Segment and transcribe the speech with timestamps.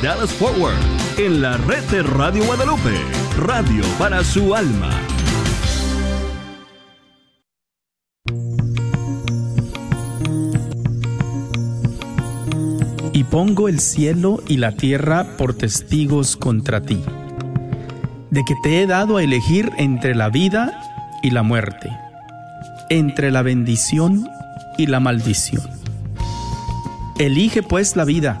[0.00, 0.78] Dallas Forward,
[1.18, 2.94] en la red de Radio Guadalupe,
[3.36, 4.88] radio para su alma.
[13.12, 16.98] Y pongo el cielo y la tierra por testigos contra ti,
[18.30, 20.72] de que te he dado a elegir entre la vida
[21.22, 21.90] y la muerte,
[22.88, 24.26] entre la bendición
[24.78, 25.62] y la maldición.
[27.18, 28.40] Elige pues la vida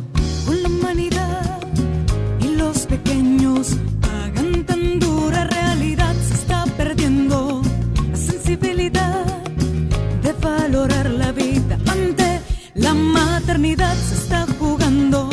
[13.97, 15.29] se está jugando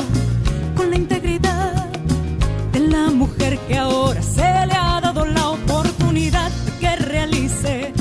[0.77, 1.87] con la integridad
[2.73, 7.93] de la mujer que ahora se le ha dado la oportunidad de que realice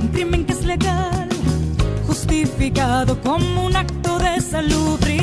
[0.00, 1.28] un crimen que es legal,
[2.06, 5.21] justificado como un acto de salubridad.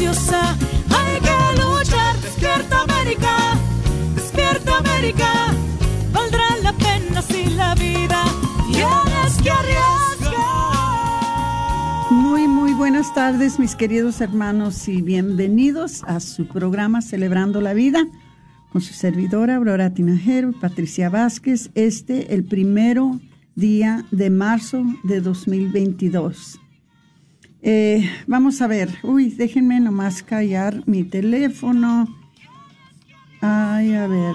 [0.00, 2.16] Hay que luchar.
[2.20, 3.58] Despierta América,
[4.14, 5.54] despierta América.
[6.12, 8.24] Valdrá la pena si la vida
[8.72, 9.94] tienes que arriesgar
[12.76, 18.06] buenas tardes, mis queridos hermanos, y bienvenidos a su programa Celebrando la Vida
[18.72, 23.20] con su servidora Aurora Tinajero y Patricia Vázquez, este el primero
[23.54, 26.60] día de marzo de 2022.
[27.66, 32.06] Eh, vamos a ver, uy, déjenme nomás callar mi teléfono.
[33.40, 34.34] Ay, a ver,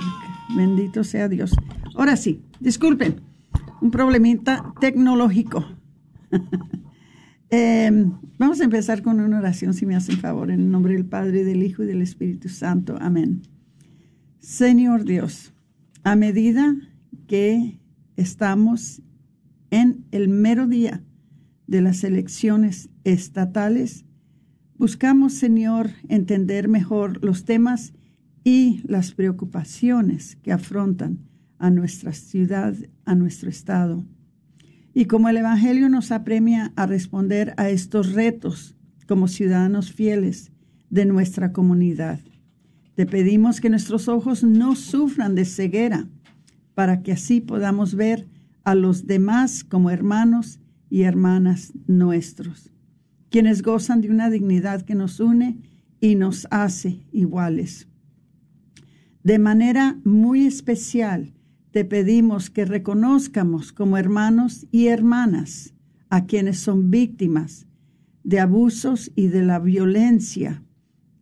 [0.56, 1.56] bendito sea Dios.
[1.94, 3.22] Ahora sí, disculpen,
[3.82, 5.64] un problemita tecnológico.
[7.52, 11.06] Em, vamos a empezar con una oración, si me hacen favor, en el nombre del
[11.06, 12.96] Padre, del Hijo y del Espíritu Santo.
[13.02, 13.42] Amén.
[14.40, 15.52] Señor Dios,
[16.04, 16.76] a medida
[17.26, 17.80] que
[18.18, 19.02] estamos
[19.72, 21.02] en el mero día
[21.66, 24.06] de las elecciones estatales,
[24.78, 27.94] buscamos, Señor, entender mejor los temas
[28.44, 31.20] y las preocupaciones que afrontan
[31.58, 34.06] a nuestra ciudad, a nuestro estado.
[34.94, 38.76] Y como el Evangelio nos apremia a responder a estos retos
[39.08, 40.52] como ciudadanos fieles
[40.90, 42.20] de nuestra comunidad,
[42.96, 46.08] te pedimos que nuestros ojos no sufran de ceguera
[46.74, 48.28] para que así podamos ver
[48.64, 50.60] a los demás como hermanos
[50.90, 52.72] y hermanas nuestros,
[53.30, 55.58] quienes gozan de una dignidad que nos une
[56.00, 57.88] y nos hace iguales.
[59.24, 61.34] De manera muy especial,
[61.72, 65.74] te pedimos que reconozcamos como hermanos y hermanas
[66.10, 67.68] a quienes son víctimas
[68.24, 70.64] de abusos y de la violencia,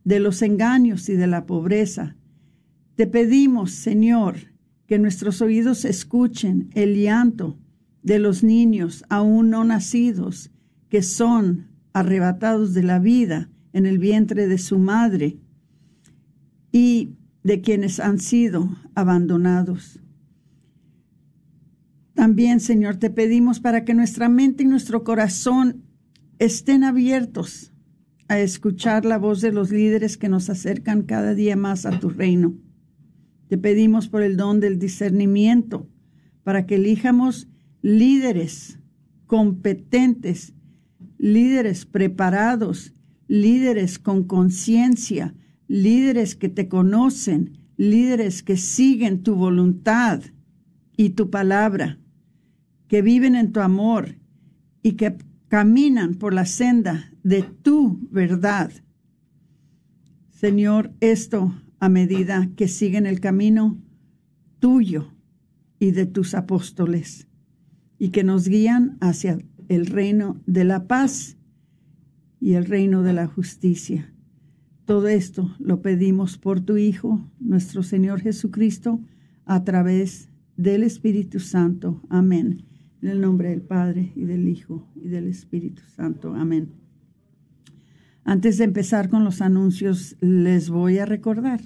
[0.03, 2.15] de los engaños y de la pobreza.
[2.95, 4.37] Te pedimos, Señor,
[4.87, 7.57] que nuestros oídos escuchen el llanto
[8.03, 10.51] de los niños aún no nacidos
[10.89, 11.66] que son
[11.99, 15.39] arrebatados de la vida en el vientre de su madre
[16.71, 19.99] y de quienes han sido abandonados.
[22.13, 25.83] También, Señor, te pedimos para que nuestra mente y nuestro corazón
[26.39, 27.73] estén abiertos
[28.27, 32.09] a escuchar la voz de los líderes que nos acercan cada día más a tu
[32.09, 32.55] reino.
[33.47, 35.87] Te pedimos por el don del discernimiento,
[36.43, 37.47] para que elijamos
[37.81, 38.79] líderes
[39.25, 40.53] competentes,
[41.17, 42.93] líderes preparados,
[43.27, 45.35] líderes con conciencia,
[45.67, 50.21] líderes que te conocen, líderes que siguen tu voluntad
[50.95, 51.99] y tu palabra
[52.87, 54.17] que viven en tu amor
[54.81, 55.17] y que
[55.49, 58.71] caminan por la senda de tu verdad.
[60.29, 63.81] Señor, esto a medida que siguen el camino
[64.59, 65.13] tuyo
[65.79, 67.27] y de tus apóstoles
[67.99, 69.37] y que nos guían hacia
[69.69, 71.37] el reino de la paz
[72.39, 74.13] y el reino de la justicia.
[74.85, 79.01] Todo esto lo pedimos por tu Hijo, nuestro Señor Jesucristo,
[79.45, 82.01] a través del Espíritu Santo.
[82.09, 82.63] Amén
[83.01, 86.33] En el nombre del Padre y del Hijo y del Espíritu Santo.
[86.33, 86.69] Amén.
[88.23, 91.61] Antes de empezar con los anuncios, les voy a recordar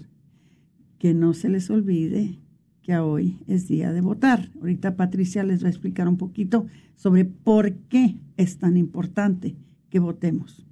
[0.99, 2.39] que no se les olvide
[2.81, 4.49] que hoy es día de votar.
[4.59, 9.55] Ahorita Patricia les va a explicar un poquito sobre por qué es tan importante
[9.89, 10.65] que votemos.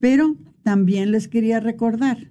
[0.00, 2.30] Pero también les quería recordar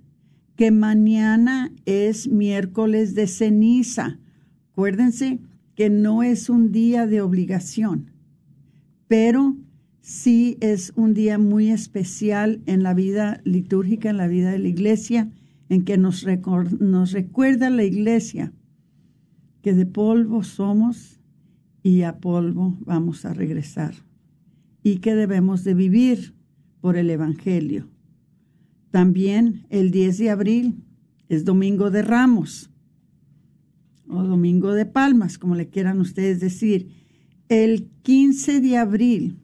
[0.55, 4.19] que mañana es miércoles de ceniza.
[4.71, 5.39] Acuérdense
[5.75, 8.11] que no es un día de obligación,
[9.07, 9.55] pero
[10.01, 14.67] sí es un día muy especial en la vida litúrgica, en la vida de la
[14.67, 15.31] iglesia,
[15.69, 16.25] en que nos,
[16.79, 18.51] nos recuerda la iglesia
[19.63, 21.21] que de polvo somos
[21.81, 23.95] y a polvo vamos a regresar
[24.83, 26.35] y que debemos de vivir
[26.81, 27.87] por el Evangelio.
[28.91, 30.83] También el 10 de abril
[31.29, 32.69] es Domingo de Ramos
[34.09, 36.89] o Domingo de Palmas, como le quieran ustedes decir.
[37.47, 39.39] El 15 de abril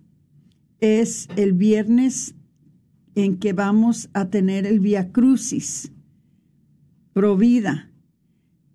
[0.81, 2.35] es el viernes
[3.15, 5.93] en que vamos a tener el Via Crucis,
[7.13, 7.88] Provida,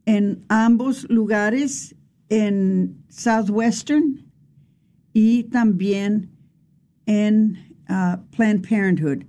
[0.07, 1.95] en ambos lugares,
[2.29, 4.25] en Southwestern
[5.13, 6.31] y también
[7.07, 7.59] en
[7.89, 9.25] uh, Planned Parenthood.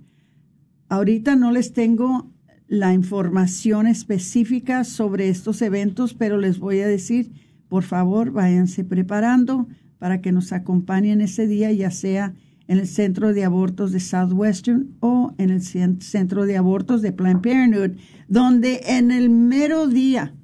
[0.88, 2.30] Ahorita no les tengo
[2.68, 7.32] la información específica sobre estos eventos, pero les voy a decir,
[7.68, 9.68] por favor, váyanse preparando
[9.98, 12.34] para que nos acompañen ese día, ya sea
[12.68, 17.42] en el centro de abortos de Southwestern o en el centro de abortos de Planned
[17.42, 17.96] Parenthood,
[18.28, 20.34] donde en el mero día,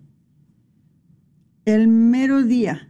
[1.64, 2.88] el mero día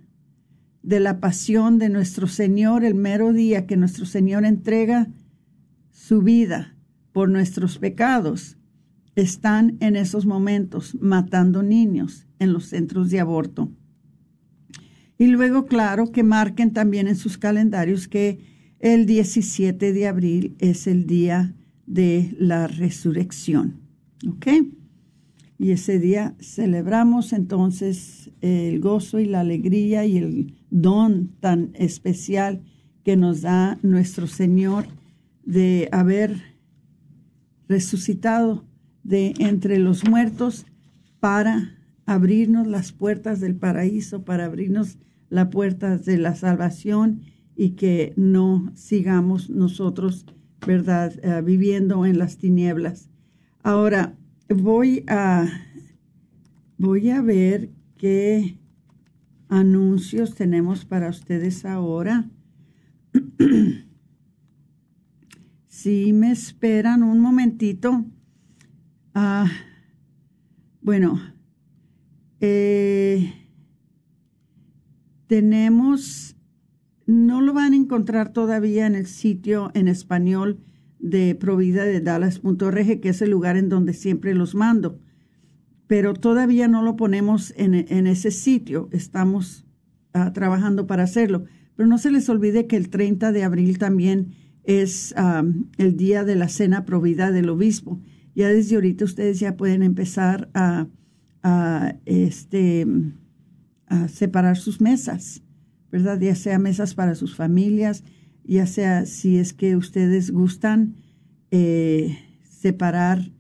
[0.83, 5.09] de la pasión de nuestro Señor, el mero día que nuestro Señor entrega
[5.91, 6.77] su vida
[7.13, 8.57] por nuestros pecados,
[9.15, 13.71] están en esos momentos matando niños en los centros de aborto.
[15.19, 18.41] Y luego, claro, que marquen también en sus calendarios que
[18.81, 21.55] el 17 de abril es el día
[21.87, 23.83] de la resurrección.
[24.27, 24.47] ¿Ok?
[25.63, 32.63] Y ese día celebramos entonces el gozo y la alegría y el don tan especial
[33.05, 34.87] que nos da nuestro Señor
[35.45, 36.43] de haber
[37.69, 38.65] resucitado
[39.05, 40.67] de entre los muertos
[41.21, 44.99] para abrirnos las puertas del paraíso, para abrirnos
[45.31, 47.21] las puertas de la salvación
[47.55, 50.27] y que no sigamos nosotros,
[50.67, 53.11] ¿verdad?, eh, viviendo en las tinieblas.
[53.63, 54.17] Ahora,
[54.53, 55.49] voy a,
[56.79, 58.59] voy a ver qué
[59.49, 62.29] anuncios tenemos para ustedes ahora.
[65.69, 68.05] si me esperan un momentito.
[69.15, 69.51] Ah,
[70.81, 71.21] bueno,
[72.41, 73.33] eh,
[75.27, 76.37] tenemos,
[77.07, 80.61] no lo van a encontrar todavía en el sitio en español
[81.03, 84.99] de provida de Dallas.org, que es el lugar en donde siempre los mando,
[85.87, 87.75] pero todavía no lo ponemos en,
[88.07, 89.67] ese sitio, estamos
[90.15, 91.45] ah, trabajando para hacerlo.
[91.77, 94.35] Pero no se les olvide que el 30 de abril también
[94.65, 95.15] es
[95.77, 98.01] el día de la cena provida del obispo
[98.35, 100.87] ya desde ahorita ustedes ya pueden empezar a,
[102.07, 102.87] este,
[103.87, 105.43] a separar sus mesas,
[105.91, 106.19] ¿verdad?
[106.21, 108.05] Ya sea mesas para sus familias,
[108.45, 110.97] ya sea si es que ustedes gustan
[111.51, 113.31] eh, separar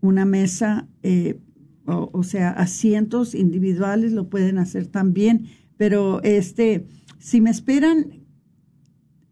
[0.00, 1.40] una mesa, eh,
[1.86, 5.46] o, o, sea, asientos individuales, lo pueden hacer también,
[5.76, 6.86] pero este,
[7.18, 8.24] si me esperan,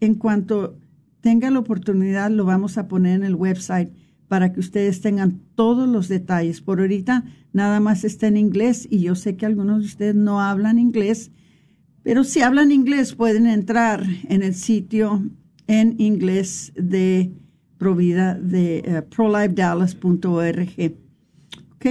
[0.00, 0.78] en cuanto
[1.21, 3.90] tenga la oportunidad, lo vamos a poner en el website
[4.28, 6.61] para que ustedes tengan todos los detalles.
[6.61, 10.40] Por ahorita nada más está en inglés y yo sé que algunos de ustedes no
[10.40, 11.31] hablan inglés,
[12.04, 15.25] pero si hablan inglés pueden entrar en el sitio
[15.66, 17.32] en inglés de
[17.78, 20.94] Provida de uh, prolifedallas.org.
[21.75, 21.87] Ok,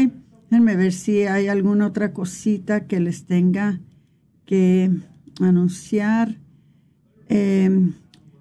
[0.50, 3.82] déjenme ver si hay alguna otra cosita que les tenga
[4.46, 4.92] que
[5.42, 6.38] anunciar.
[7.28, 7.92] Eh,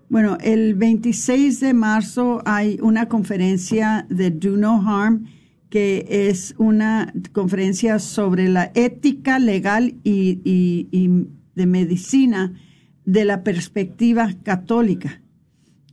[0.09, 5.25] bueno, el 26 de marzo hay una conferencia de Do No Harm,
[5.71, 11.09] que es una conferencia sobre la ética legal y,
[11.55, 12.55] de medicina
[13.05, 15.23] de la perspectiva católica.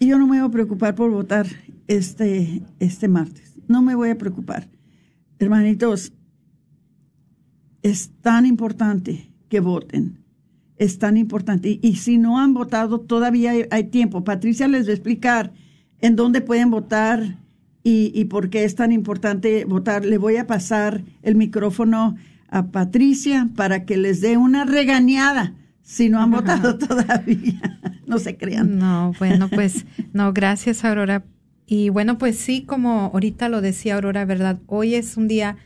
[0.00, 1.46] yo no me voy a preocupar por votar
[1.86, 3.54] este, este martes.
[3.68, 4.68] No me voy a preocupar.
[5.38, 6.12] Hermanitos,
[7.82, 10.24] es tan importante que voten.
[10.76, 11.78] Es tan importante.
[11.80, 14.24] Y, si no han votado, todavía hay, tiempo.
[14.24, 15.52] Patricia les va a explicar
[16.00, 17.43] en dónde pueden votar
[17.84, 20.04] y, y por qué es tan importante votar.
[20.04, 22.16] Le voy a pasar el micrófono
[22.48, 27.80] a Patricia para que les dé una regañada si no han votado todavía.
[28.06, 28.78] no se crean.
[28.78, 31.24] No, bueno, pues no, gracias Aurora.
[31.66, 34.58] Y bueno, pues sí, como ahorita lo decía Aurora, ¿verdad?
[34.66, 35.56] Hoy es un día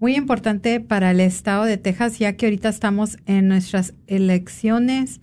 [0.00, 5.20] muy importante para el estado de Texas, ya que ahorita estamos en nuestras elecciones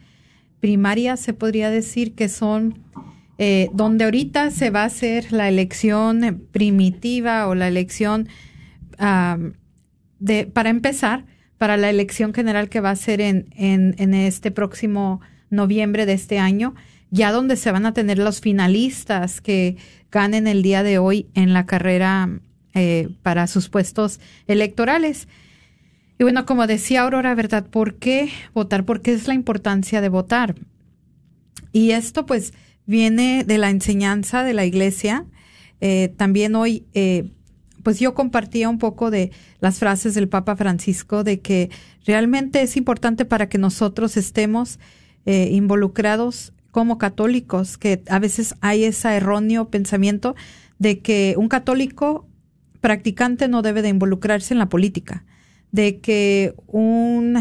[0.60, 2.80] primarias, se podría decir que son
[3.44, 8.30] eh, donde ahorita se va a hacer la elección primitiva o la elección
[10.20, 11.26] de, para empezar,
[11.58, 16.14] para la elección general que va a ser en, en, en este próximo noviembre de
[16.14, 16.76] este año,
[17.10, 19.76] ya donde se van a tener los finalistas que
[20.12, 22.30] ganen el día de hoy en la carrera
[22.76, 25.28] eh, para sus puestos electorales.
[26.20, 27.66] Y bueno, como decía Aurora, ¿verdad?
[27.66, 28.86] ¿Por qué votar?
[28.86, 30.54] ¿Por qué es la importancia de votar?
[31.72, 32.54] Y esto pues
[32.86, 35.26] viene de la enseñanza de la iglesia.
[35.80, 37.32] Eh, también hoy, eh,
[37.84, 41.70] pues yo compartía un poco de las frases del Papa Francisco de que
[42.06, 44.80] realmente es importante para que nosotros estemos
[45.24, 50.36] involucrados como católicos, que a veces hay ese erróneo pensamiento
[50.80, 52.28] de que un católico
[52.80, 55.24] practicante no debe de involucrarse en la política,
[55.72, 57.38] de que un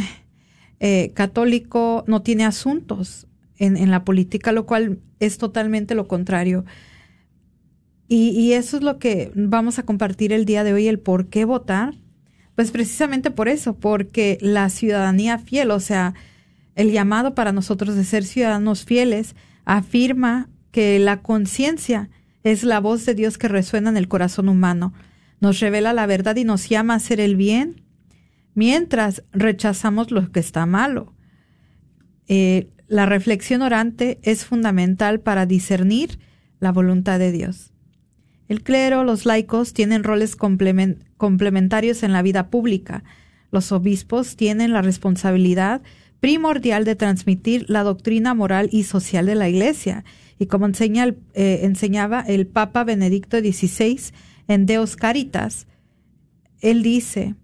[0.79, 6.65] eh, católico no tiene asuntos en, la política, lo cual es totalmente lo contrario.
[8.09, 11.45] Y, eso es lo que vamos a compartir el día de hoy, el por qué
[11.45, 11.95] votar.
[12.57, 16.15] Pues precisamente por eso, porque la ciudadanía fiel, o sea,
[16.75, 22.11] el llamado para nosotros de ser ciudadanos fieles, afirma que la conciencia
[22.43, 24.93] es la voz de Dios que resuena en el corazón humano
[25.41, 27.83] nos revela la verdad y nos llama a hacer el bien,
[28.55, 31.15] mientras rechazamos lo que está malo.
[32.29, 36.19] Eh, la reflexión orante es fundamental para discernir
[36.59, 37.73] la voluntad de Dios.
[38.49, 43.05] El clero, los laicos tienen roles complementarios en la vida pública.
[43.53, 45.83] Los obispos tienen la responsabilidad
[46.19, 50.05] primordial de transmitir la doctrina moral y social de la Iglesia.
[50.41, 54.01] Y como eh, enseñaba el Papa Benedicto XVI,
[54.49, 55.69] en Deus Caritas,
[56.61, 57.37] él dice,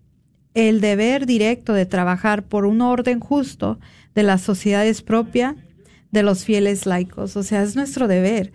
[0.56, 3.78] el deber directo de trabajar por un orden justo
[4.14, 5.54] de la sociedad es propia
[6.10, 8.52] de los fieles laicos, o sea, es nuestro deber.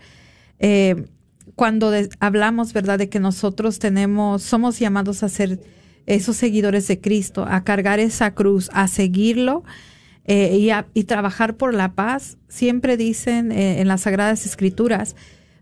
[0.57, 1.05] Eh,
[1.53, 5.59] cuando hablamos, ¿verdad?, de que nosotros tenemos, somos llamados a ser
[6.07, 9.63] esos seguidores de Cristo, a cargar esa cruz, a seguirlo
[10.25, 15.15] eh, y, trabajar por la paz, siempre dicen eh, en las Sagradas Escrituras,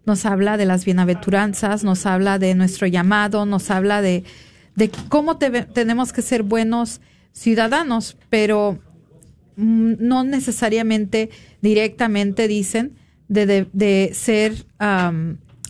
[0.06, 4.24] nos habla de las bienaventuranzas, nos habla de nuestro llamado, nos habla de,
[4.80, 7.02] de cómo tenemos que ser buenos
[7.34, 8.80] ciudadanos, pero
[9.58, 11.30] mm, no necesariamente
[11.62, 12.94] directamente dicen
[13.28, 14.66] de, de, ser,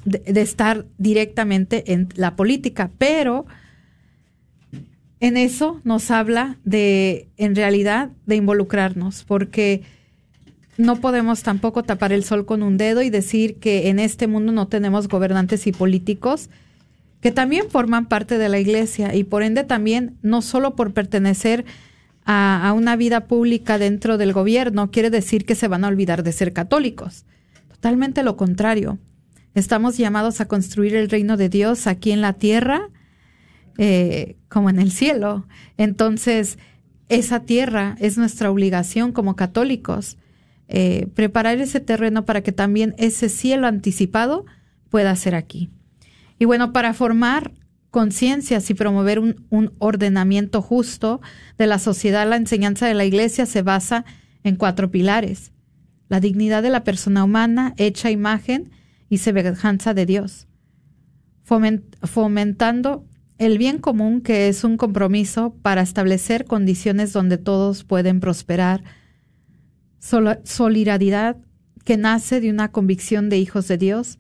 [0.06, 3.48] de, estar directamente en la política, pero
[5.20, 9.82] en eso nos habla de, en realidad, de involucrarnos, porque
[10.78, 14.52] no podemos tampoco tapar el sol con un dedo y decir que en este mundo
[14.52, 16.52] no tenemos gobernantes y políticos
[17.22, 21.66] que también forman parte de la iglesia y por ende también no solo por pertenecer
[22.26, 26.32] a, una vida pública dentro del gobierno quiere decir que se van a olvidar de
[26.32, 27.26] ser católicos.
[27.70, 29.00] Totalmente lo contrario.
[29.56, 32.90] Estamos llamados a construir el reino de Dios aquí en la tierra
[33.80, 35.48] eh, como en el cielo.
[35.78, 36.60] Entonces,
[37.10, 40.18] esa tierra es nuestra obligación como católicos
[40.68, 44.46] eh, preparar ese terreno para que también ese cielo anticipado
[44.90, 45.72] pueda ser aquí.
[46.40, 47.52] Y bueno, para formar
[47.92, 51.22] conciencias y promover un, ordenamiento justo
[51.58, 54.06] de la sociedad, la enseñanza de la Iglesia se basa
[54.44, 55.52] en cuatro pilares.
[56.08, 58.72] La dignidad de la persona humana, hecha imagen
[59.10, 60.48] y semejanza de Dios.
[61.44, 63.06] fomentando
[63.40, 68.84] el bien común que es un compromiso para establecer condiciones donde todos pueden prosperar,
[70.44, 71.38] solidaridad
[71.86, 74.20] que nace de una convicción de hijos de Dios,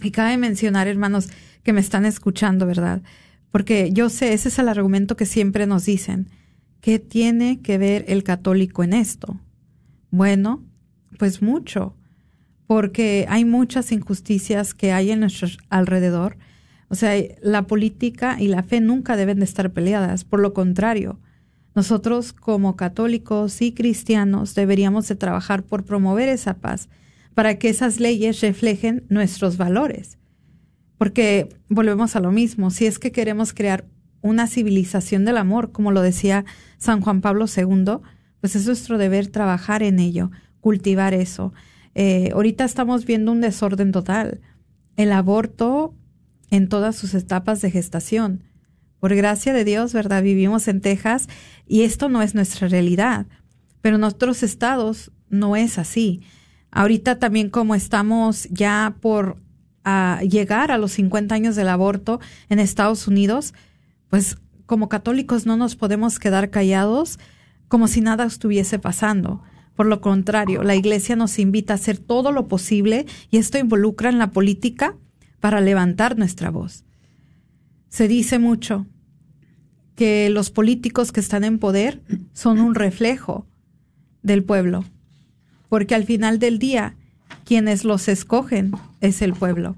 [0.02, 1.28] Y cabe mencionar, hermanos,
[1.62, 3.02] que me están escuchando, ¿verdad?
[3.50, 6.28] Porque yo sé, ese es el argumento que siempre nos dicen.
[6.80, 9.40] ¿Qué tiene que ver el católico en esto?
[10.10, 10.64] Bueno,
[11.18, 11.94] pues mucho,
[12.66, 16.36] porque hay muchas injusticias que hay en nuestro alrededor
[16.92, 20.24] o sea, la política y la fe nunca deben de estar peleadas.
[20.24, 21.18] Por lo contrario,
[21.74, 26.90] nosotros como católicos y cristianos deberíamos de trabajar por promover esa paz,
[27.32, 30.18] para que esas leyes reflejen nuestros valores.
[31.02, 33.86] Porque volvemos a lo mismo, si es que queremos crear
[34.20, 36.44] una civilización del amor, como lo decía
[36.78, 37.96] San Juan Pablo II,
[38.40, 40.30] pues es nuestro deber trabajar en ello,
[40.60, 41.52] cultivar eso.
[41.96, 44.42] Eh, ahorita estamos viendo un desorden total.
[44.94, 45.92] El aborto
[46.50, 48.44] en todas sus etapas de gestación.
[49.00, 50.22] Por gracia de Dios, ¿verdad?
[50.22, 51.28] Vivimos en Texas
[51.66, 53.26] y esto no es nuestra realidad,
[53.80, 56.22] pero en otros estados no es así.
[56.70, 59.41] Ahorita también como estamos ya por
[59.84, 63.54] ah, llegar a los 50 años del aborto en Estados Unidos,
[64.08, 64.36] pues
[64.66, 67.18] como católicos no nos podemos quedar callados
[67.68, 69.42] como si nada estuviese pasando.
[69.74, 74.10] Por lo contrario, la Iglesia nos invita a hacer todo lo posible y esto involucra
[74.10, 74.96] en la política
[75.40, 76.84] para levantar nuestra voz.
[77.88, 78.86] Se dice mucho
[79.96, 83.46] que los políticos que están en poder son un reflejo
[84.22, 84.84] del pueblo,
[85.68, 86.96] porque al final del día
[87.44, 89.76] quienes los escogen es el pueblo.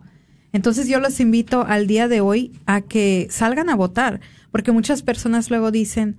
[0.53, 4.21] Entonces yo los invito al día de hoy a que salgan a votar,
[4.53, 6.17] porque muchas personas luego dicen,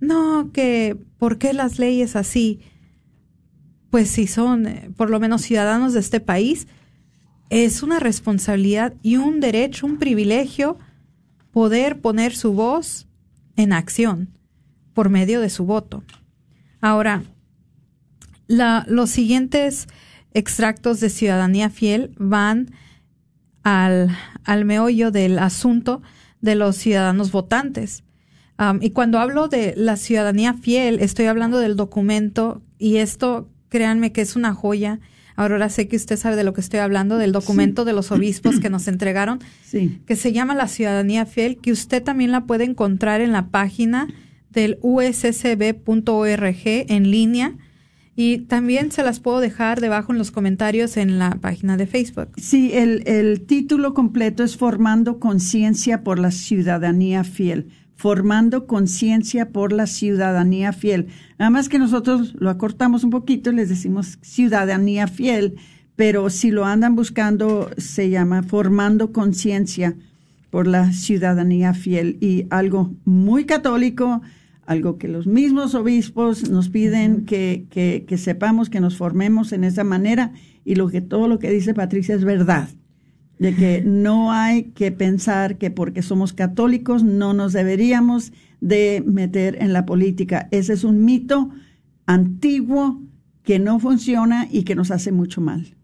[0.00, 2.60] no, que ¿por qué las leyes así?
[3.90, 6.68] Pues si son eh, por lo menos ciudadanos de este país,
[7.50, 10.78] es una responsabilidad y un derecho, un privilegio
[11.50, 13.06] poder poner su voz
[13.56, 14.28] en acción
[14.92, 16.04] por medio de su voto.
[16.80, 17.22] Ahora,
[18.48, 19.88] los siguientes
[20.38, 22.70] extractos de ciudadanía fiel van
[23.62, 26.02] al, al meollo del asunto
[26.40, 28.04] de los ciudadanos votantes.
[28.80, 34.20] y cuando hablo de la ciudadanía fiel, estoy hablando del documento y esto, créanme que
[34.20, 35.00] es una joya
[35.38, 38.58] Ahora sé que usted sabe de lo que estoy hablando, del documento de los obispos
[38.58, 39.38] que nos entregaron,
[39.70, 44.08] que se llama La Ciudadanía Fiel, que usted también la puede encontrar en la página
[44.50, 47.54] del ussb.org en línea.
[48.20, 52.30] Y también se las puedo dejar debajo en los comentarios en la página de Facebook.
[52.36, 59.72] Sí, el, el título completo es Formando Conciencia por la Ciudadanía Fiel formando conciencia por
[59.72, 61.08] la ciudadanía fiel.
[61.36, 65.56] Nada más que nosotros lo acortamos un poquito y les decimos ciudadanía fiel,
[65.96, 69.96] pero si lo andan buscando se llama formando conciencia
[70.50, 74.22] por la ciudadanía fiel y algo muy católico,
[74.68, 79.64] algo que los mismos obispos nos piden que, que, que sepamos, que nos formemos en
[79.64, 80.32] esa manera
[80.64, 82.68] y lo que todo lo que dice Patricia es verdad
[83.38, 89.56] de que no hay que pensar que porque somos católicos no nos deberíamos de meter
[89.60, 90.48] en la política.
[90.50, 91.50] Ese es un mito
[92.06, 93.00] antiguo
[93.44, 95.74] que no funciona y que nos hace mucho mal.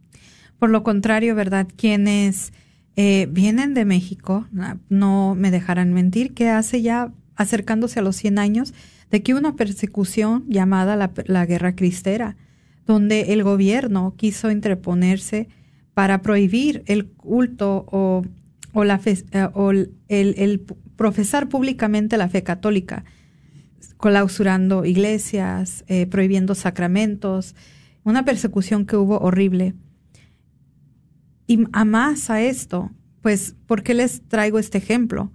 [0.59, 1.69] Por lo contrario, ¿verdad?
[1.77, 2.53] Quienes
[2.97, 4.47] eh, vienen de México,
[4.89, 8.75] no me dejarán mentir, que hace ya acercándose a los 100 años
[9.11, 12.37] de que una persecución llamada la, Guerra Cristera,
[12.87, 15.49] donde el gobierno quiso interponerse
[15.95, 18.25] para prohibir el culto o,
[18.85, 20.61] la eh, o el, el,
[20.97, 23.05] profesar públicamente la fe católica,
[23.99, 27.55] clausurando iglesias, eh, prohibiendo sacramentos,
[28.05, 29.75] una persecución que hubo horrible.
[31.47, 32.91] Y a más a esto,
[33.23, 35.33] pues, ¿por qué les traigo este ejemplo?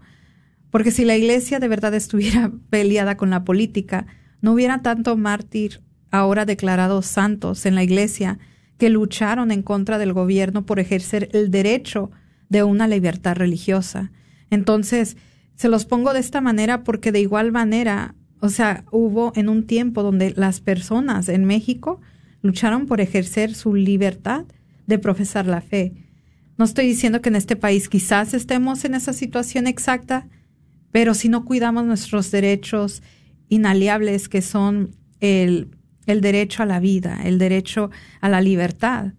[0.72, 4.06] Porque si la iglesia de verdad estuviera peleada con la política,
[4.42, 8.40] no hubiera tanto mártir ahora declarados santos en la iglesia
[8.78, 12.12] que lucharon en contra del gobierno por ejercer el derecho
[12.48, 14.12] de una libertad religiosa.
[14.50, 15.18] Entonces,
[15.56, 19.68] se los pongo de esta manera porque de igual manera, o sea, hubo en un
[19.68, 22.00] tiempo donde las personas en México
[22.42, 24.46] lucharon por ejercer su libertad
[24.88, 25.94] de profesar la fe.
[26.58, 30.28] No estoy diciendo que en este país quizás estemos en esa situación exacta,
[30.92, 33.02] pero si no cuidamos nuestros derechos
[33.48, 35.70] inaliables que son el,
[36.06, 37.90] el derecho a la vida, el derecho
[38.22, 39.14] a la libertad,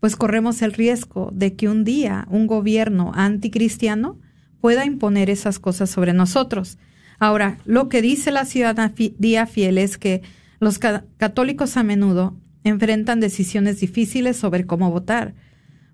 [0.00, 4.18] pues corremos el riesgo de que un día un gobierno anticristiano
[4.60, 6.78] pueda imponer esas cosas sobre nosotros.
[7.18, 10.22] Ahora, lo que dice la ciudadanía fiel es que
[10.60, 15.34] los católicos a menudo enfrentan decisiones difíciles sobre cómo votar.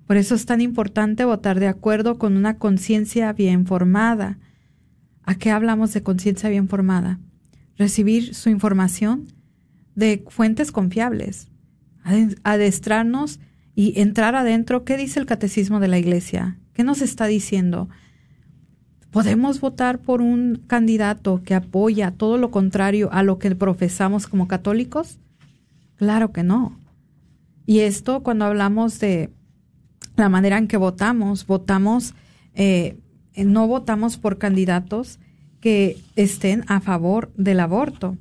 [0.07, 4.39] Por eso es tan importante votar de acuerdo con una conciencia bien formada.
[5.25, 7.19] ¿A qué hablamos de conciencia bien formada?
[7.77, 9.27] Recibir su información
[9.95, 11.49] de fuentes confiables,
[12.43, 13.41] adestrarnos
[13.75, 14.85] y entrar adentro.
[14.85, 16.59] ¿Qué dice el catecismo de la iglesia?
[16.73, 17.89] ¿Qué nos está diciendo?
[19.11, 24.47] ¿Podemos votar por un candidato que apoya todo lo contrario a lo que profesamos como
[24.47, 25.19] católicos?
[25.97, 26.79] Claro que no.
[27.67, 29.31] Y esto cuando hablamos de
[30.17, 31.47] la manera en que votamos.
[31.47, 32.15] Votamos,
[32.55, 32.99] eh,
[33.37, 35.19] no votamos por candidatos
[35.61, 38.17] que estén a favor del aborto.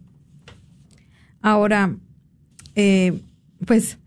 [1.42, 1.96] Ahora,
[2.76, 3.22] eh,
[3.66, 3.98] pues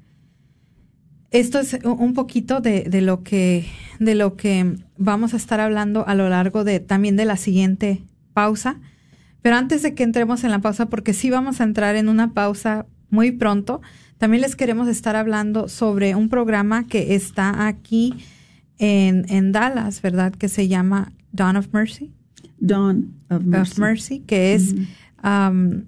[1.30, 3.66] esto es un poquito de, de, lo que
[3.98, 8.02] de lo que vamos a estar hablando a lo largo de también de la siguiente
[8.34, 8.80] pausa.
[9.40, 12.32] Pero antes de que entremos en la pausa, porque sí vamos a entrar en una
[12.32, 13.80] pausa muy pronto,
[14.18, 18.14] también les queremos estar hablando sobre un programa que está aquí
[18.78, 20.32] en, Dallas, ¿verdad?
[20.32, 22.12] Que se llama Dawn of Mercy.
[22.58, 24.20] Dawn of Mercy.
[24.20, 24.74] que es,
[25.22, 25.84] um,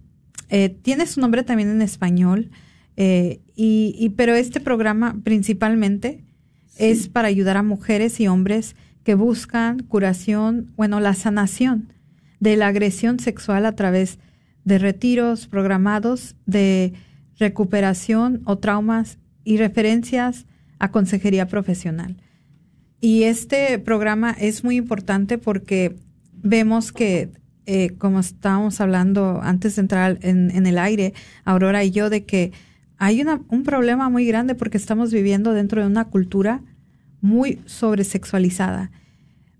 [0.49, 2.51] eh, tiene su nombre también en español,
[2.97, 6.25] eh, y, pero este programa principalmente
[6.77, 11.93] es para ayudar a mujeres y hombres que buscan curación, bueno, la sanación
[12.41, 14.19] de la agresión sexual a través
[14.65, 16.95] de retiros programados de
[17.39, 20.47] recuperación o traumas y referencias
[20.79, 22.17] a consejería profesional.
[23.05, 25.95] Y este programa es muy importante porque
[26.33, 27.29] vemos que,
[27.67, 31.13] eh, como estábamos hablando antes de entrar en, el aire,
[31.45, 32.53] Aurora y yo, de que
[32.97, 36.63] hay una, un problema muy grande porque estamos viviendo dentro de una cultura
[37.21, 38.91] muy sobresexualizada,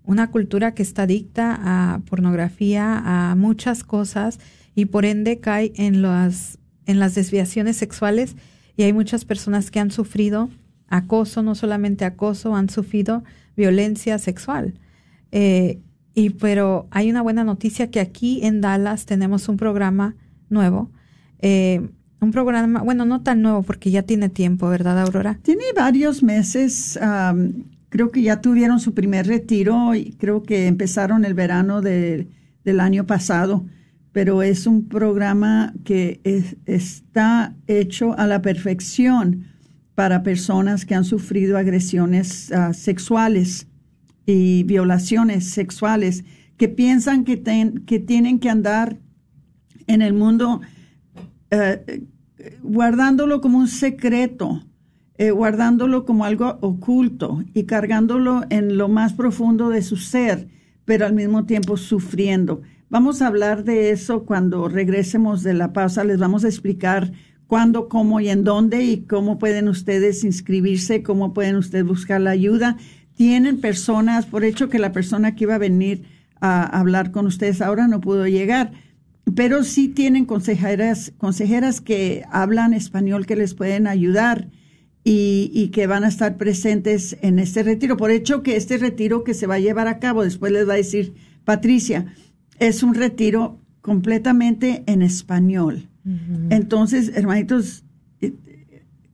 [0.05, 4.39] una cultura que está adicta a pornografía, a muchas cosas
[4.73, 8.37] y por ende cae en las en las desviaciones sexuales
[8.75, 10.49] y hay muchas personas que han sufrido
[10.87, 13.23] acoso, no solamente acoso, han sufrido
[13.55, 14.75] violencia sexual.
[15.31, 15.79] Eh,
[16.13, 20.15] y pero hay una buena noticia que aquí en Dallas tenemos un programa
[20.49, 20.91] nuevo.
[21.39, 21.89] Eh,
[22.21, 25.39] un programa, bueno, no tan nuevo porque ya tiene tiempo, ¿verdad, Aurora?
[25.43, 26.97] Tiene varios meses.
[27.89, 33.05] creo que ya tuvieron su primer retiro y creo que empezaron el verano del año
[33.05, 33.65] pasado
[34.15, 36.21] pero es un programa que
[36.65, 39.43] está hecho a la perfección
[39.95, 43.67] para personas que han sufrido agresiones ah, sexuales
[44.25, 46.25] y violaciones sexuales,
[46.57, 48.97] que piensan que, tienen que andar
[49.87, 50.61] en el mundo
[51.51, 52.05] eh,
[52.61, 54.63] guardándolo como un secreto,
[55.17, 60.47] eh, guardándolo como algo oculto y cargándolo en lo más profundo de su ser,
[60.85, 62.61] pero al mismo tiempo sufriendo.
[62.89, 66.03] Vamos a hablar de eso cuando regresemos de la pausa.
[66.03, 67.11] Les vamos a explicar
[67.47, 72.31] cuándo, cómo y en dónde y cómo pueden ustedes inscribirse, cómo pueden ustedes buscar la
[72.31, 72.77] ayuda.
[73.15, 76.03] Tienen personas, por hecho que la persona que iba a venir
[76.41, 78.71] a hablar con ustedes ahora no pudo llegar,
[79.35, 84.49] pero sí tienen consejeras, consejeras que hablan español que les pueden ayudar
[85.03, 87.95] y, y que van a estar presentes en este retiro.
[87.97, 90.73] Por hecho que este retiro que se va a llevar a cabo, después les va
[90.73, 92.13] a decir Patricia,
[92.59, 95.89] es un retiro completamente en español.
[96.49, 97.83] Entonces, hermanitos,
[98.21, 98.35] eh,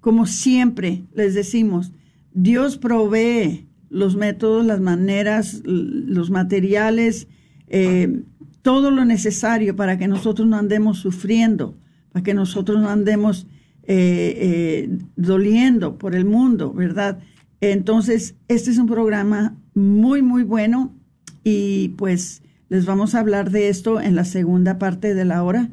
[0.01, 1.93] como siempre les decimos,
[2.33, 7.27] Dios provee los métodos, las maneras, los materiales,
[7.67, 8.23] eh,
[8.61, 11.77] todo lo necesario para que nosotros no andemos sufriendo,
[12.11, 13.47] para que nosotros no andemos
[13.83, 17.19] eh, doliendo por el mundo, ¿verdad?
[17.61, 20.93] Entonces, este es un programa muy, muy bueno
[21.43, 25.69] y pues les vamos a hablar de esto en la segunda parte de la hora.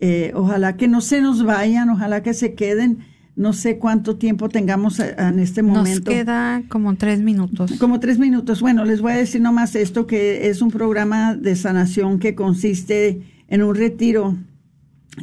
[0.00, 2.98] Eh, ojalá que no se nos vayan, ojalá que se queden.
[3.36, 6.10] No sé cuánto tiempo tengamos en este momento.
[6.10, 7.72] Nos queda como tres minutos.
[7.78, 8.60] Como tres minutos.
[8.60, 13.22] Bueno, les voy a decir nomás esto, que es un programa de sanación que consiste
[13.48, 14.36] en un retiro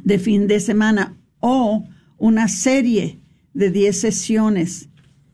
[0.04, 1.84] de fin de semana o
[2.18, 3.20] una serie
[3.54, 4.90] de 10 sesiones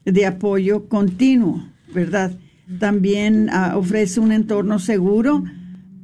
[0.05, 2.31] de apoyo continuo, ¿verdad?
[2.79, 5.43] También ah, ofrece un entorno seguro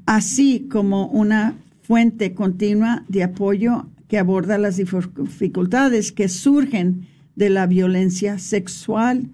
[0.06, 1.56] así como una
[1.90, 9.32] fuente continua de apoyo que aborda las dificultades que surgen de la violencia sexual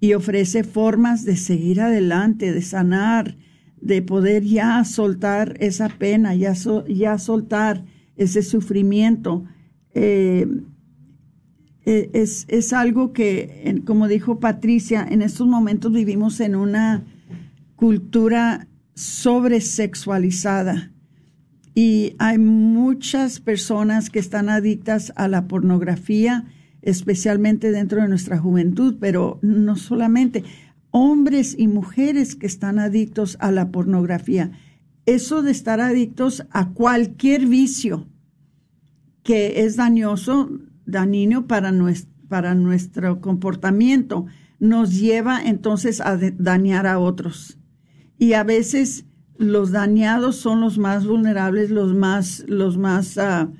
[0.00, 3.36] y ofrece formas de seguir adelante, de sanar,
[3.82, 6.54] de poder ya soltar esa pena, ya,
[6.88, 7.84] ya soltar
[8.16, 9.44] ese sufrimiento.
[9.92, 10.46] Eh,
[11.84, 17.04] eh, es, es, algo que, como dijo Patricia, en estos momentos vivimos en una
[17.76, 20.92] cultura sobresexualizada
[21.74, 26.44] y hay muchas personas que están adictas a la pornografía,
[26.82, 30.44] especialmente dentro de nuestra juventud, pero no solamente
[30.90, 34.50] hombres y mujeres que están adictos a la pornografía.
[35.06, 38.06] Eso de estar adictos a cualquier vicio
[39.22, 40.50] que es dañoso,
[40.86, 44.26] dañino para nuestro, para nuestro comportamiento,
[44.60, 47.58] nos lleva entonces a dañar a otros.
[48.18, 49.04] Y a veces
[49.40, 53.50] los dañados son los más vulnerables, los más, los más uh,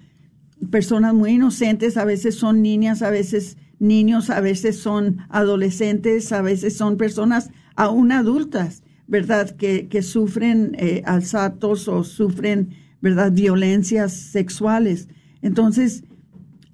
[0.69, 6.43] personas muy inocentes, a veces son niñas, a veces niños, a veces son adolescentes, a
[6.43, 9.57] veces son personas aún adultas, ¿verdad?
[9.57, 13.33] Que, que sufren eh, alzatos o sufren, ¿verdad?
[13.33, 15.09] Violencias sexuales.
[15.41, 16.05] Entonces,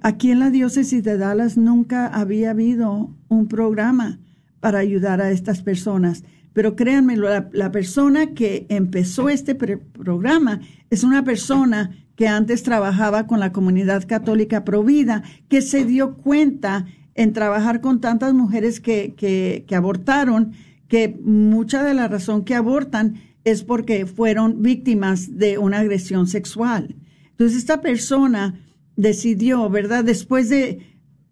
[0.00, 4.18] aquí en la diócesis de Dallas nunca había habido un programa
[4.58, 6.24] para ayudar a estas personas.
[6.56, 13.40] Pero créanme, la, persona que empezó este programa es una persona que antes trabajaba con
[13.40, 19.76] la comunidad católica provida, que se dio cuenta en trabajar con tantas mujeres que, que,
[19.76, 20.52] abortaron,
[20.88, 26.96] que mucha de la razón que abortan es porque fueron víctimas de una agresión sexual.
[27.32, 28.58] Entonces esta persona
[28.96, 30.04] decidió, ¿verdad?
[30.04, 30.78] Después de,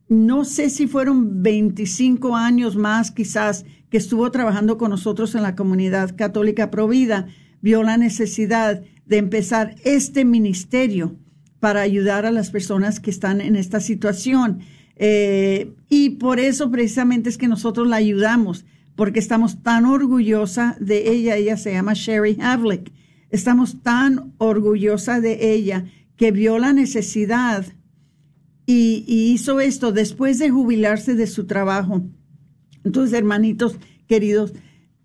[0.06, 5.54] no sé si fueron 25 años más quizás que estuvo trabajando con nosotros en la
[5.54, 7.28] comunidad católica provida,
[7.62, 11.14] vio la necesidad de empezar este ministerio
[11.60, 14.62] para ayudar a las personas que están en esta situación.
[14.96, 18.64] Eh, y por eso precisamente es que nosotros la ayudamos,
[18.96, 21.36] porque estamos tan orgullosa de ella.
[21.36, 22.90] Ella se llama Sherry Havlick.
[23.30, 25.84] Estamos tan orgullosa de ella
[26.16, 27.64] que vio la necesidad
[28.66, 32.02] y, y hizo esto después de jubilarse de su trabajo.
[32.84, 34.52] Entonces, hermanitos queridos,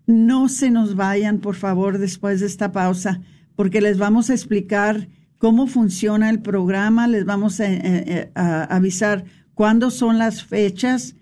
[0.06, 3.20] no se nos vayan, por favor, después de esta pausa
[3.60, 10.16] porque les vamos a explicar cómo funciona el programa, les vamos a, avisar cuándo son
[10.16, 11.14] las fechas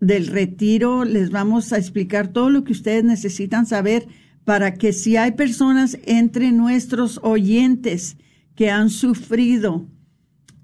[0.00, 4.08] del retiro, les vamos a explicar todo lo que ustedes necesitan saber
[4.44, 8.16] para que si hay personas entre nuestros oyentes
[8.56, 9.86] que han sufrido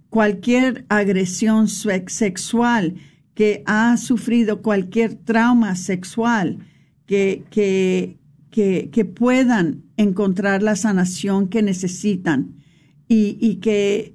[0.08, 2.96] cualquier agresión sexual,
[3.40, 6.58] que ha sufrido cualquier trauma sexual,
[7.06, 8.18] que, que,
[8.50, 12.56] que, puedan encontrar la sanación que necesitan
[13.08, 14.14] y, que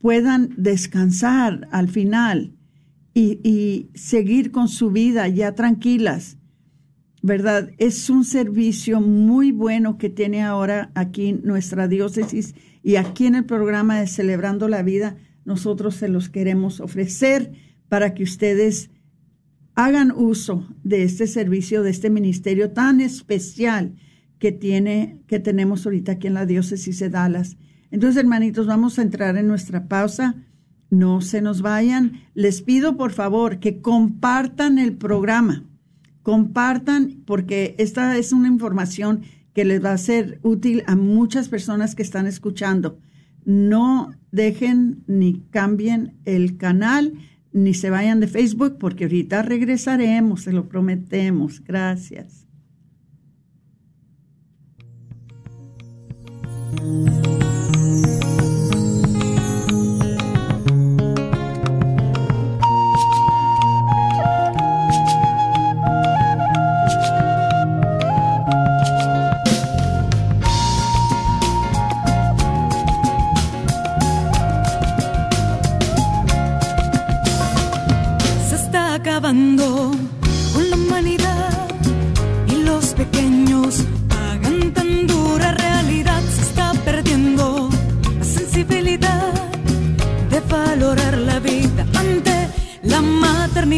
[0.00, 2.52] puedan descansar al final
[3.14, 6.36] y, y, seguir con su vida ya tranquilas.
[7.22, 7.70] ¿Verdad?
[7.78, 13.44] Es un servicio muy bueno que tiene ahora aquí nuestra diócesis y aquí en el
[13.44, 18.90] programa de Celebrando la Vida nosotros se los queremos ofrecer para que ustedes
[19.74, 23.94] hagan uso de este servicio, de este ministerio tan especial
[24.38, 27.56] que tiene, que tenemos ahorita aquí en la diócesis de Dallas.
[27.90, 30.34] Entonces, hermanitos, vamos a entrar en nuestra pausa.
[30.90, 32.20] No se nos vayan.
[32.34, 35.64] Les pido, por favor, que compartan el programa.
[36.22, 39.22] Compartan, porque esta es una información
[39.54, 42.98] que les va a ser útil a muchas personas que están escuchando.
[43.44, 47.14] No dejen ni cambien el canal
[47.52, 51.62] ni se vayan de Facebook porque ahorita regresaremos, se lo prometemos.
[51.64, 52.46] Gracias.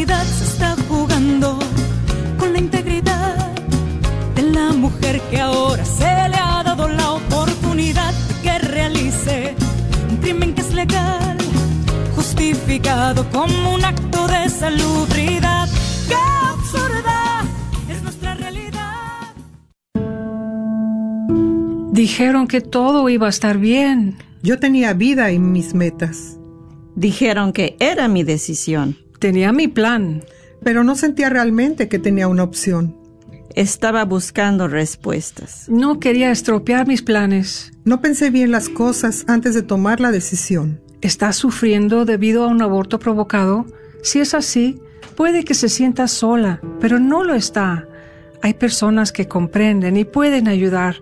[0.00, 0.24] Maternidad.
[0.24, 1.58] Se está jugando
[2.38, 3.54] con la integridad
[4.34, 9.54] de la mujer que ahora se le ha dado la oportunidad de que realice
[10.10, 11.36] un crimen que es legal
[12.14, 15.68] justificado como un acto de salubridad.
[16.08, 17.44] ¡Qué absurda
[17.88, 19.34] es nuestra realidad!
[21.92, 24.16] Dijeron que todo iba a estar bien.
[24.42, 26.38] Yo tenía vida y mis metas.
[26.96, 28.96] Dijeron que era mi decisión.
[29.20, 30.24] Tenía mi plan.
[30.64, 32.96] Pero no sentía realmente que tenía una opción.
[33.54, 35.66] Estaba buscando respuestas.
[35.68, 37.72] No quería estropear mis planes.
[37.84, 40.80] No pensé bien las cosas antes de tomar la decisión.
[41.00, 43.66] ¿Está sufriendo debido a un aborto provocado?
[44.02, 44.80] Si es así,
[45.16, 47.86] puede que se sienta sola, pero no lo está.
[48.42, 50.96] Hay personas que comprenden y pueden ayudar.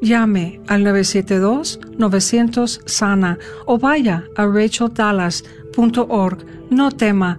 [0.00, 6.46] Llame al 972-900-SANA o vaya a racheldallas.org.
[6.70, 7.38] No tema,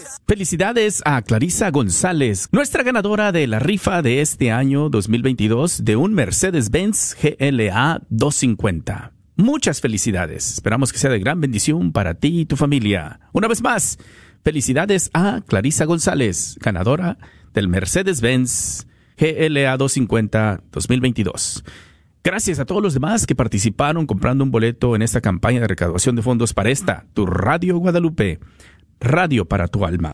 [1.05, 7.17] a Clarisa González, nuestra ganadora de la rifa de este año 2022 de un Mercedes-Benz
[7.21, 9.13] GLA 250.
[9.37, 10.53] Muchas felicidades.
[10.53, 13.21] Esperamos que sea de gran bendición para ti y tu familia.
[13.33, 13.99] Una vez más,
[14.43, 17.19] felicidades a Clarisa González, ganadora
[17.53, 18.87] del Mercedes-Benz
[19.19, 21.65] GLA 250 2022.
[22.25, 26.15] Gracias a todos los demás que participaron comprando un boleto en esta campaña de recaudación
[26.15, 28.39] de fondos para esta, tu Radio Guadalupe,
[29.03, 30.13] radio para tu alma.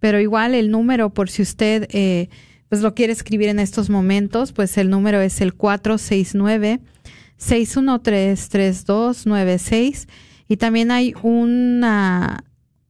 [0.00, 2.28] Pero igual el número, por si usted eh,
[2.68, 6.80] pues lo quiere escribir en estos momentos, pues el número es el 469
[7.36, 10.08] 613 3296
[10.48, 11.84] y también hay un,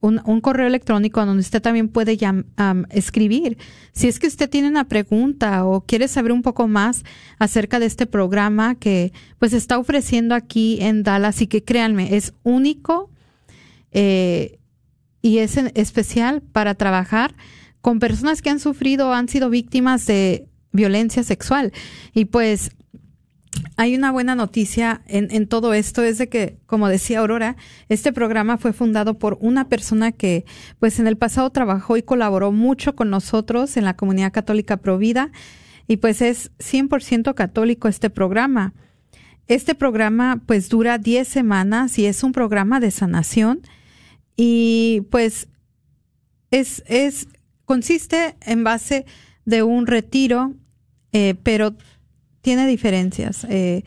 [0.00, 2.44] un, correo electrónico donde usted también puede llam,
[2.90, 3.58] escribir.
[3.92, 7.02] Si es que usted tiene una pregunta o quiere saber un poco más
[7.38, 12.34] acerca de este programa que pues está ofreciendo aquí en Dallas y que créanme, es
[12.42, 13.10] único
[13.92, 14.58] eh,
[15.22, 17.34] y es especial para trabajar
[17.86, 21.72] con personas que han sufrido han sido víctimas de violencia sexual.
[22.12, 22.72] Y pues
[23.76, 27.56] hay una buena noticia en, en, todo esto, es de que, como decía Aurora,
[27.88, 30.44] este programa fue fundado por una persona que,
[30.80, 35.30] pues en el pasado trabajó y colaboró mucho con nosotros en la comunidad católica Provida,
[35.86, 38.74] y pues es 100% católico este programa.
[39.46, 43.60] este programa pues dura 10 semanas y es un programa de sanación
[44.36, 45.46] y pues
[46.50, 47.28] es, es
[47.66, 49.04] consiste en base
[49.44, 50.54] de un retiro,
[51.12, 51.76] eh, pero
[52.40, 53.44] tiene diferencias.
[53.50, 53.84] Eh,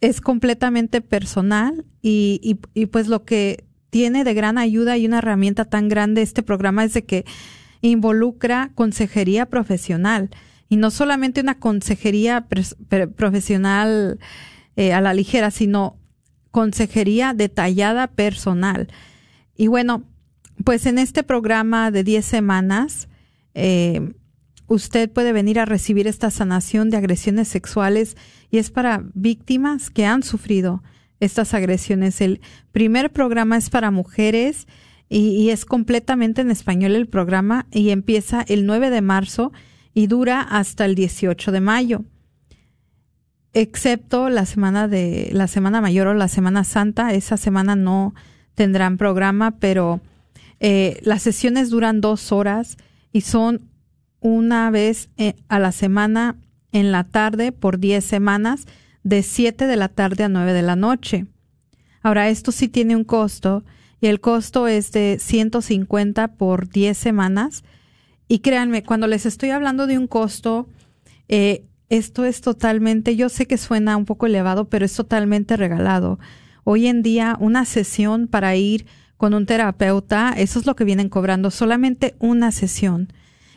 [0.00, 5.18] es completamente personal y, y, y, pues lo que tiene de gran ayuda y una
[5.18, 7.24] herramienta tan grande este programa es de que
[7.80, 10.30] involucra consejería profesional
[10.68, 12.46] y no solamente una consejería
[13.16, 14.18] profesional
[14.76, 15.96] eh, a la ligera, sino
[16.50, 18.88] consejería detallada personal.
[19.56, 20.04] Y bueno,
[20.64, 23.08] pues en este programa de 10 semanas,
[23.54, 24.12] eh,
[24.66, 28.16] usted puede venir a recibir esta sanación de agresiones sexuales
[28.50, 30.82] y es para víctimas que han sufrido
[31.20, 32.20] estas agresiones.
[32.20, 32.40] El
[32.72, 34.66] primer programa es para mujeres
[35.08, 39.52] y, es completamente en español el programa y empieza el 9 de marzo
[39.94, 42.04] y dura hasta el 18 de mayo.
[43.52, 48.14] Excepto la semana de la semana mayor o la semana santa, esa semana no
[48.54, 50.00] tendrán programa, pero
[50.60, 52.76] eh, las sesiones duran dos horas
[53.12, 53.68] y son
[54.20, 56.36] una vez eh, a la semana
[56.72, 58.66] en la tarde por 10 semanas,
[59.02, 61.26] de 7 de la tarde a 9 de la noche.
[62.02, 63.64] Ahora, esto sí tiene un costo
[64.00, 67.64] y el costo es de 150 por 10 semanas.
[68.28, 70.68] Y créanme, cuando les estoy hablando de un costo,
[71.28, 76.18] eh, esto es totalmente, yo sé que suena un poco elevado, pero es totalmente regalado.
[76.64, 78.86] Hoy en día, una sesión para ir
[79.16, 83.12] con un terapeuta, eso es lo que vienen cobrando, solamente una sesión.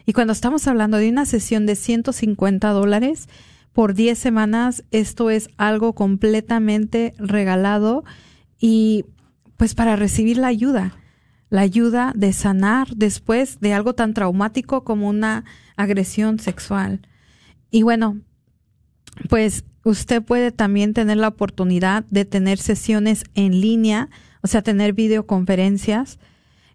[0.06, 3.28] Y cuando estamos hablando de una sesión de 150 dólares
[3.74, 8.04] por 10 semanas, esto es algo completamente regalado
[8.60, 9.06] y
[9.58, 10.98] pues para recibir la ayuda,
[11.50, 15.44] la ayuda de sanar después de algo tan traumático como una
[15.76, 17.02] agresión sexual.
[17.70, 18.22] Y bueno,
[19.28, 24.10] pues usted puede también tener la oportunidad de tener sesiones en línea
[24.42, 26.20] o sea, tener videoconferencias.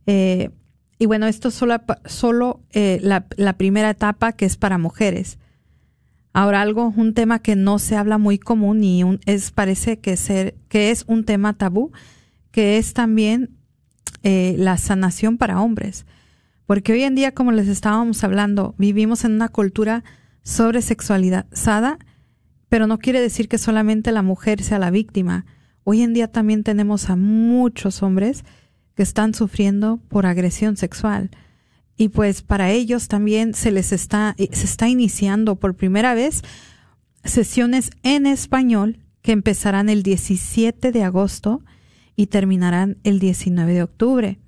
[0.06, 0.50] Eh,
[0.98, 5.38] y bueno, esto es solo, solo eh, la, primera etapa que es para mujeres.
[6.32, 10.54] Ahora algo, un tema que no se habla muy común y es parece que ser
[10.68, 11.92] que es un tema tabú,
[12.50, 13.50] que es también
[14.22, 16.06] eh, la sanación para hombres,
[16.66, 20.02] porque hoy en día, como les estábamos hablando, vivimos en una cultura
[20.42, 21.98] sobresexualizada,
[22.68, 25.44] pero no quiere decir que solamente la mujer sea la víctima.
[25.84, 28.44] Hoy en día también tenemos a muchos hombres
[28.94, 31.30] que están sufriendo por agresión sexual.
[31.96, 36.42] Y pues para ellos también se les está, eh, se está iniciando por primera vez
[37.22, 41.62] sesiones en español que empezarán el 17 de agosto
[42.16, 44.38] y terminarán el 19 de octubre.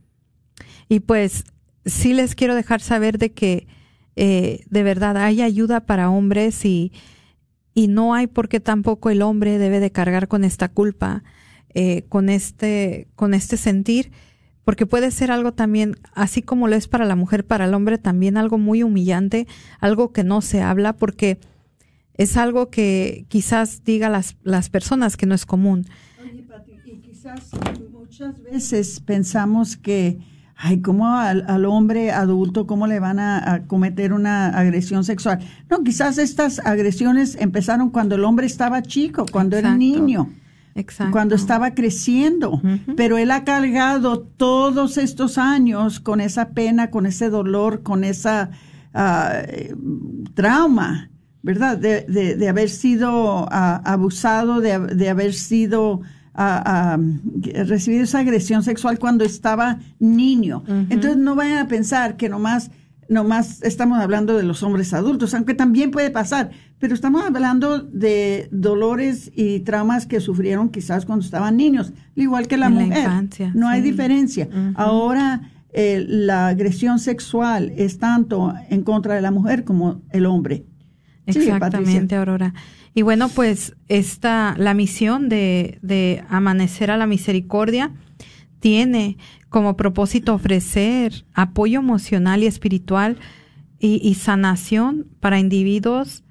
[0.89, 1.45] Y pues
[1.85, 3.67] sí les quiero dejar saber de que
[4.17, 6.93] eh, de verdad hay ayuda para hombres y
[7.77, 11.23] y no hay por qué tampoco el hombre debe de cargar con esta culpa,
[11.75, 14.13] eh, con este, con este sentir,
[14.65, 17.99] porque puede ser algo también, así como lo es para la mujer, para el hombre
[17.99, 19.47] también algo muy humillante,
[19.79, 21.39] algo que no se habla, porque
[22.15, 25.85] es algo que quizás diga las, las personas que no es común.
[26.87, 27.51] y quizás
[27.93, 30.19] muchas veces pensamos que
[30.57, 35.41] ay, ¿cómo al, hombre adulto, cómo le van a, cometer una agresión sexual?
[35.71, 40.31] No, quizás estas agresiones empezaron cuando el hombre estaba chico, cuando era niño.
[40.75, 41.11] Exacto.
[41.13, 42.61] cuando estaba creciendo,
[42.99, 48.51] pero él ha cargado todos estos años con esa pena, con ese dolor, con esa
[48.93, 49.41] ah,
[50.35, 51.09] trauma,
[51.43, 51.79] ¿verdad?
[51.79, 56.03] De, de, haber sido ah, abusado, de, de, haber sido
[56.37, 56.99] a, a,
[57.65, 60.63] recibir esa agresión sexual cuando estaba niño.
[60.91, 62.71] Entonces no vayan a pensar que nomás,
[63.09, 68.49] nomás estamos hablando de los hombres adultos, aunque también puede pasar, pero estamos hablando de
[68.53, 73.09] dolores y traumas que sufrieron quizás cuando estaban niños, igual que la mujer.
[73.55, 74.49] no hay diferencia.
[74.75, 80.65] Ahora eh, la agresión sexual es tanto en contra de la mujer como el hombre.
[81.27, 82.55] Exactamente, Aurora.
[82.97, 87.93] Y bueno, pues esta, la misión de, Amanecer a la Misericordia
[88.59, 89.19] tiene
[89.51, 93.19] como propósito ofrecer apoyo emocional y espiritual
[93.79, 96.25] y, sanación para individuos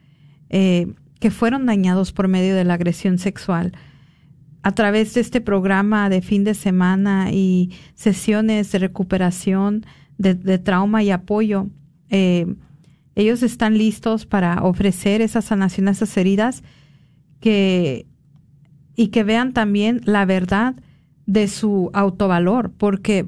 [0.50, 0.88] eh,
[1.20, 3.74] que fueron dañados por medio de la agresión sexual.
[4.64, 9.86] A través de este programa de fin de semana y sesiones de recuperación
[10.18, 11.68] de, trauma y apoyo,
[12.10, 12.48] eh,
[13.16, 16.64] ellos están listos para ofrecer esa sanación a esas heridas
[17.40, 18.06] que,
[18.96, 20.76] y que vean también la verdad
[21.26, 23.26] de su autovalor, porque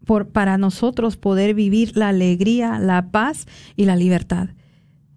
[0.04, 4.50] por, para nosotros poder vivir la alegría, la paz y la libertad.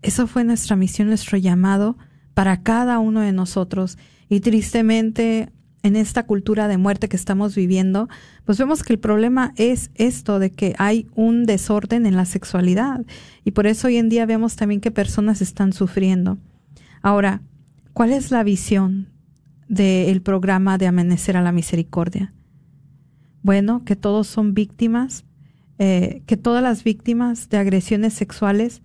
[0.03, 1.97] Eso fue nuestra misión, nuestro llamado
[2.35, 3.97] para cada uno de nosotros.
[4.29, 5.49] Y tristemente,
[5.83, 8.11] en esta cultura de muerte que estamos viviendo,
[8.45, 13.07] pues vemos que el problema es esto de que hay un desorden en la sexualidad.
[13.43, 16.37] Y por eso hoy en día vemos también que personas están sufriendo.
[17.07, 17.41] Ahora,
[17.93, 19.13] ¿cuál es la visión
[19.69, 22.35] del programa de Amanecer a la Misericordia?
[23.47, 25.25] bueno, que todos son víctimas,
[25.79, 28.83] eh, que todas las víctimas de agresiones sexuales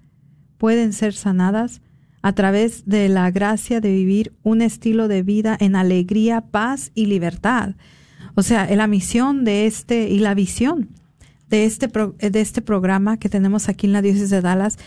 [0.59, 1.81] pueden ser sanadas
[2.21, 7.07] a través de la gracia de vivir un estilo de vida en alegría, paz y
[7.07, 7.73] libertad.
[8.35, 10.89] O sea, la misión de este y la visión
[11.49, 14.77] de este, de este programa que tenemos aquí en la diócesis de Dallas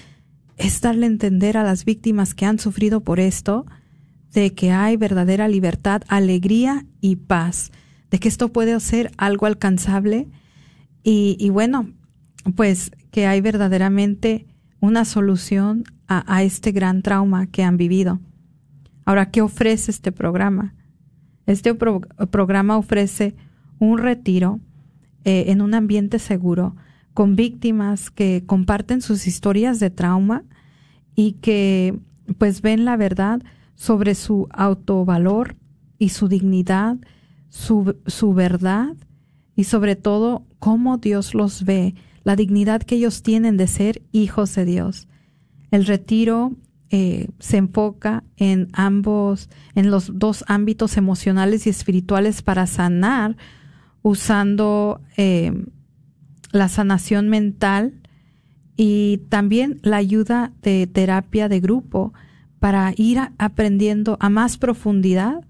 [0.56, 3.66] es darle a entender a las víctimas que han sufrido por esto
[4.32, 7.70] de que hay verdadera libertad, alegría y paz
[8.10, 10.28] de que esto puede ser algo alcanzable
[11.02, 11.90] y, bueno,
[12.56, 14.46] pues que hay verdaderamente
[14.80, 18.20] una solución a, este gran trauma que han vivido.
[19.04, 20.74] Ahora, ¿qué ofrece este programa?
[21.46, 23.34] Este programa ofrece
[23.78, 24.60] un retiro
[25.24, 26.76] eh, en un ambiente seguro
[27.14, 30.44] con víctimas que comparten sus historias de trauma
[31.14, 31.98] y que
[32.38, 33.42] pues ven la verdad
[33.74, 35.56] sobre su autovalor
[35.98, 36.98] y su dignidad
[37.54, 38.96] su, su verdad
[39.54, 41.94] y sobre todo cómo Dios los ve,
[42.24, 45.06] la dignidad que ellos tienen de ser hijos de Dios.
[45.70, 46.52] El retiro
[46.90, 53.36] eh, se enfoca en ambos, en los dos ámbitos emocionales y espirituales para sanar,
[54.02, 55.52] usando eh,
[56.54, 57.94] la sanación mental
[58.76, 62.14] y también la ayuda de terapia de grupo
[62.60, 65.44] para ir aprendiendo a más profundidad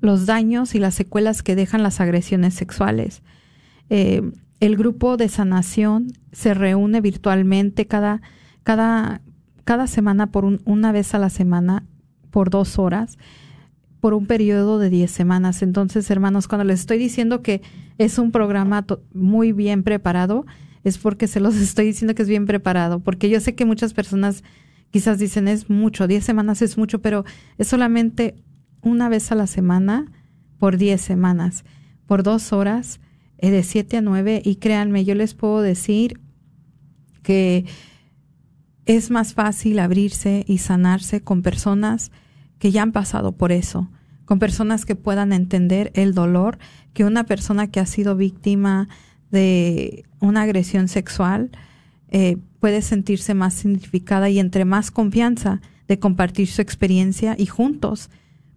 [0.00, 3.22] los daños y las secuelas que dejan las agresiones sexuales.
[3.90, 4.22] Eh,
[4.58, 8.20] el grupo de sanación se reúne virtualmente cada,
[8.64, 9.20] cada,
[9.62, 11.84] cada semana por una vez a la semana
[12.32, 13.18] por dos horas
[14.04, 15.62] por un periodo de diez semanas.
[15.62, 17.62] Entonces, hermanos, cuando les estoy diciendo que
[17.96, 18.84] es un programa
[19.14, 20.44] muy bien preparado,
[20.82, 23.94] es porque se los estoy diciendo que es bien preparado, porque yo sé que muchas
[23.94, 24.44] personas
[24.90, 27.24] quizás dicen es mucho, diez semanas es mucho, pero
[27.56, 28.34] es solamente
[28.82, 30.12] una vez a la semana
[30.58, 31.64] por 10 semanas,
[32.06, 33.00] por dos horas,
[33.38, 34.42] eh, de 7 a 9.
[34.44, 36.20] Y créanme, yo les puedo decir
[37.22, 37.64] que
[38.84, 42.12] es más fácil abrirse y sanarse con personas
[42.58, 43.90] que ya han pasado por eso,
[44.24, 46.58] con personas que puedan entender el dolor
[46.92, 48.88] que una persona que ha sido víctima
[49.30, 51.50] de una agresión sexual
[52.08, 58.10] eh, puede sentirse más significada y entre más confianza de compartir su experiencia y juntos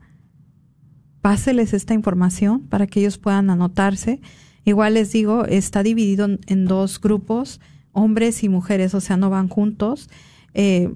[1.22, 4.20] páseles esta información para que ellos puedan anotarse.
[4.66, 7.62] Igual les digo, está dividido en dos grupos,
[7.94, 10.10] hombres y mujeres, o sea, no van juntos.
[10.54, 10.94] Eh,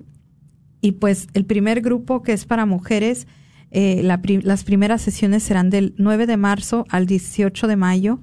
[0.82, 3.26] y pues el primer grupo que es para mujeres,
[3.72, 8.20] eh, las primeras sesiones serán del 9 de marzo al 18 de mayo.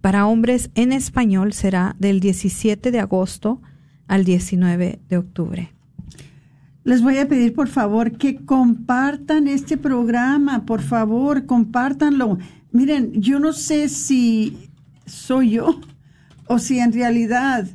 [0.00, 3.60] Para hombres en español será del 17 de agosto
[4.06, 5.72] al 19 de octubre.
[6.82, 12.38] les voy a pedir por favor que compartan este programa, por favor, compártanlo.
[12.72, 14.70] Miren, yo no sé si
[15.06, 15.80] soy yo
[16.46, 17.68] o si en realidad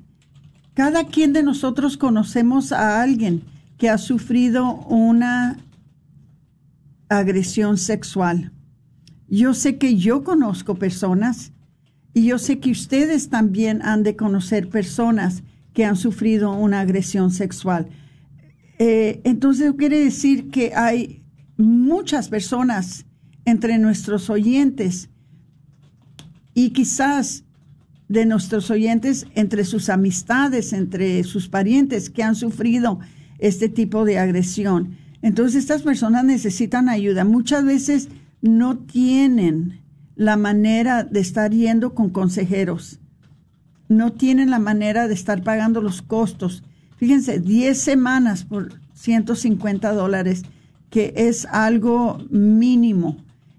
[0.74, 3.44] cada quien de nosotros conocemos a alguien
[3.78, 5.58] que ha sufrido una
[7.08, 8.52] agresión sexual.
[9.30, 11.54] Yo sé que yo conozco personas
[12.16, 15.44] y yo sé que ustedes también han de conocer personas
[15.74, 17.90] que han sufrido una agresión sexual.
[18.80, 21.22] Eh, entonces quiere decir que hay
[21.58, 23.06] muchas personas
[23.44, 25.10] entre nuestros oyentes
[26.54, 27.44] y quizás
[28.08, 33.00] de nuestros oyentes entre sus amistades, entre sus parientes que han sufrido
[33.40, 34.96] este tipo de agresión.
[35.22, 37.26] Entonces estas personas necesitan ayuda.
[37.26, 38.08] Muchas veces
[38.42, 39.82] no tienen
[40.16, 43.00] la manera de estar yendo con consejeros.
[43.88, 46.64] No tienen la manera de estar pagando los costos.
[46.98, 50.44] Fíjense, 10 semanas por 150 dólares,
[50.90, 53.18] que es algo mínimo.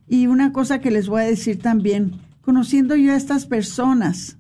[0.09, 4.39] Y una cosa que les voy a decir también, conociendo yo a estas personas,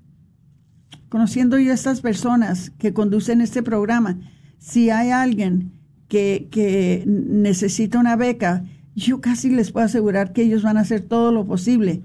[1.09, 4.19] conociendo yo a estas personas que conducen este programa,
[4.59, 5.73] si hay alguien
[6.09, 8.65] que, que necesita una beca,
[8.97, 12.03] yo casi les puedo asegurar que ellos van a hacer todo lo posible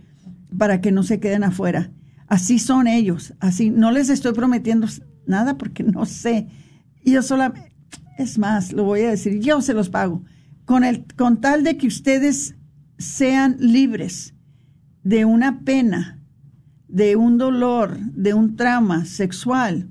[0.57, 1.89] para que no se queden afuera.
[2.27, 4.87] Así son ellos, así no les estoy prometiendo
[5.25, 6.47] nada porque no sé.
[7.03, 7.73] Yo solamente,
[8.17, 10.23] es más, lo voy a decir, yo se los pago,
[10.65, 12.55] con, el, con tal de que ustedes
[12.97, 14.33] sean libres
[15.03, 16.21] de una pena,
[16.87, 19.89] de un dolor, de un trauma sexual,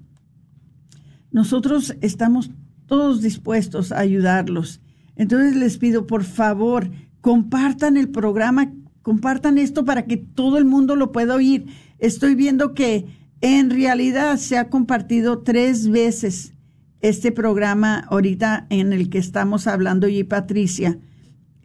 [1.32, 2.50] nosotros estamos
[2.86, 4.80] todos dispuestos a ayudarlos.
[5.20, 6.90] Entonces les pido, por favor,
[7.20, 11.66] compartan el programa, compartan esto para que todo el mundo lo pueda oír.
[11.98, 13.04] Estoy viendo que
[13.42, 16.54] en realidad se ha compartido tres veces
[17.02, 20.98] este programa ahorita en el que estamos hablando y Patricia.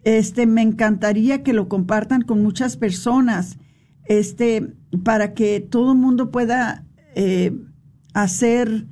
[0.04, 3.56] Este, me encantaría que lo compartan con muchas personas,
[4.04, 6.84] este, para que todo el mundo pueda
[7.14, 7.56] eh,
[8.12, 8.84] hacer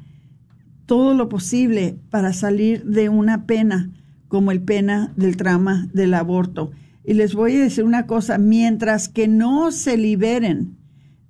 [0.87, 3.91] todo lo posible para salir de una pena
[4.35, 6.73] como el pena del trauma del aborto.
[7.05, 10.77] Y les voy a decir una cosa, mientras que no se liberen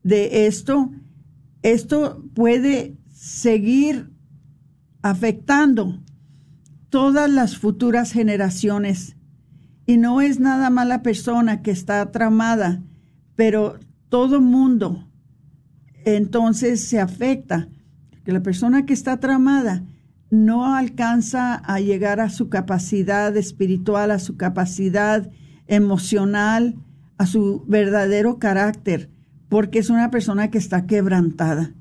[0.03, 0.91] de esto,
[1.61, 4.09] esto puede seguir
[5.03, 6.03] afectando
[6.89, 9.17] todas las futuras generaciones.
[9.85, 12.83] Y no es nada mala persona que está tramada,
[13.37, 13.79] pero
[14.09, 15.11] todo mundo
[16.07, 17.69] entonces se afecta.
[18.25, 19.85] Que la persona que está tramada
[20.31, 25.31] no alcanza a llegar a su capacidad espiritual, a su capacidad
[25.67, 26.77] emocional,
[27.19, 29.11] a su verdadero carácter,
[29.49, 31.73] porque es una persona que está quebrantada.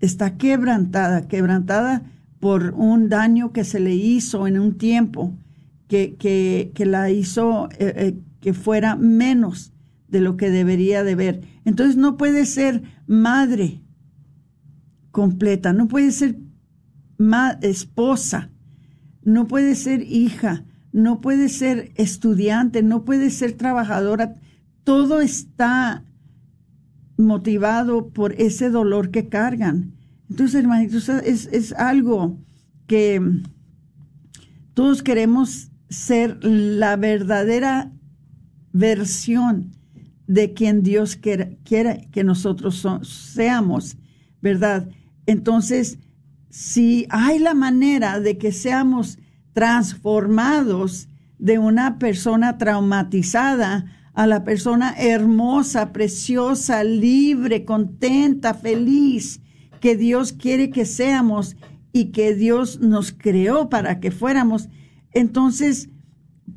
[0.00, 2.02] Está quebrantada, quebrantada
[2.40, 5.36] por un daño que se le hizo en un tiempo
[5.88, 6.16] que,
[6.74, 9.72] que, la hizo eh, eh, que fuera menos
[10.08, 11.42] de lo que debería de ver.
[11.64, 13.82] Entonces no puede ser madre
[15.10, 16.36] completa, no puede ser
[17.60, 18.50] esposa,
[19.24, 24.36] no puede ser hija, no puede ser estudiante, no puede ser trabajadora.
[24.84, 26.04] Todo está
[27.16, 29.94] motivado por ese dolor que cargan.
[30.28, 32.38] Entonces, hermanitos, es, es algo
[32.86, 33.20] que
[34.74, 37.92] todos queremos ser la verdadera
[38.72, 39.72] versión
[40.26, 41.50] de quien Dios quiera,
[42.10, 43.96] que nosotros seamos,
[44.40, 44.88] ¿verdad?
[45.26, 45.98] Entonces,
[46.52, 49.18] si hay la manera de que seamos
[49.54, 59.40] transformados de una persona traumatizada a la persona hermosa, preciosa, libre, contenta, feliz,
[59.80, 61.56] que Dios quiere que seamos
[61.90, 64.68] y que Dios nos creó para que fuéramos.
[65.14, 65.88] Entonces,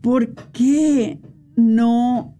[0.01, 1.21] ¿por qué
[1.55, 2.37] no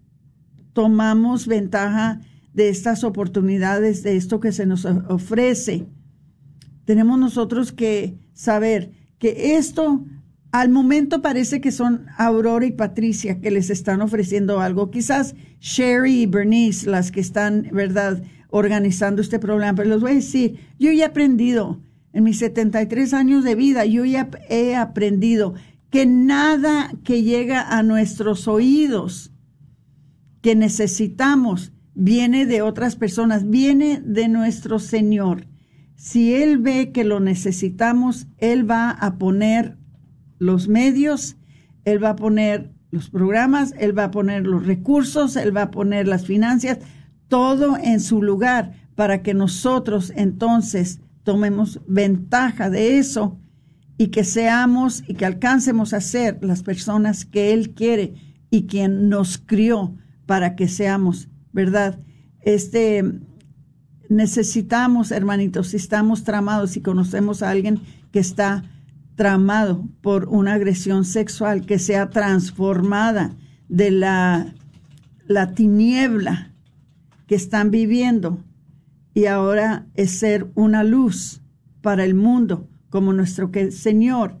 [0.74, 2.20] tomamos ventaja
[2.52, 5.86] de estas oportunidades, de esto que se nos ofrece?
[6.86, 10.06] Tenemos nosotros que saber que esto
[10.52, 14.90] al momento parece que son Aurora y Patricia que les están ofreciendo algo.
[14.90, 20.14] Quizás Sherry y Bernice, las que están, ¿verdad?, organizando este programa, pero les voy a
[20.14, 21.82] decir, yo ya he aprendido
[22.12, 25.54] en mis 73 años de vida, yo ya he aprendido
[25.90, 29.32] que nada que llega a nuestros oídos
[30.40, 35.48] que necesitamos viene de otras personas, viene de nuestro Señor.
[35.96, 39.76] Si Él ve que lo necesitamos, Él va a poner
[40.38, 41.36] los medios,
[41.84, 45.70] Él va a poner los programas, Él va a poner los recursos, Él va a
[45.70, 46.78] poner las finanzas,
[47.28, 53.38] todo en su lugar para que nosotros entonces tomemos ventaja de eso
[53.98, 58.14] y que seamos y que alcancemos a ser las personas que Él quiere
[58.50, 61.98] y quien nos crió para que seamos, ¿verdad?
[62.42, 63.02] Este,
[64.08, 67.80] necesitamos, hermanitos, si estamos tramados, si conocemos a alguien
[68.12, 68.64] que está
[69.14, 73.34] tramado por una agresión sexual, que sea transformada
[73.68, 74.54] de la,
[75.26, 76.52] la tiniebla
[77.26, 78.44] que están viviendo
[79.14, 81.40] y ahora es ser una luz
[81.80, 84.38] para el mundo, como nuestro Señor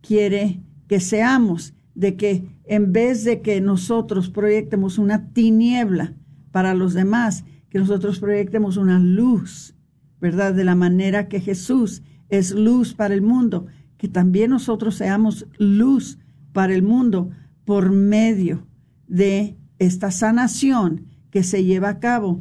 [0.00, 6.14] quiere que seamos, de que en vez de que nosotros proyectemos una tiniebla
[6.50, 7.44] para los demás,
[7.76, 9.74] que nosotros proyectemos una luz,
[10.18, 10.54] ¿verdad?
[10.54, 13.66] De la manera que Jesús es luz para el mundo,
[13.98, 16.18] que también nosotros seamos luz
[16.54, 17.28] para el mundo
[17.66, 18.66] por medio
[19.08, 22.40] de esta sanación que se lleva a cabo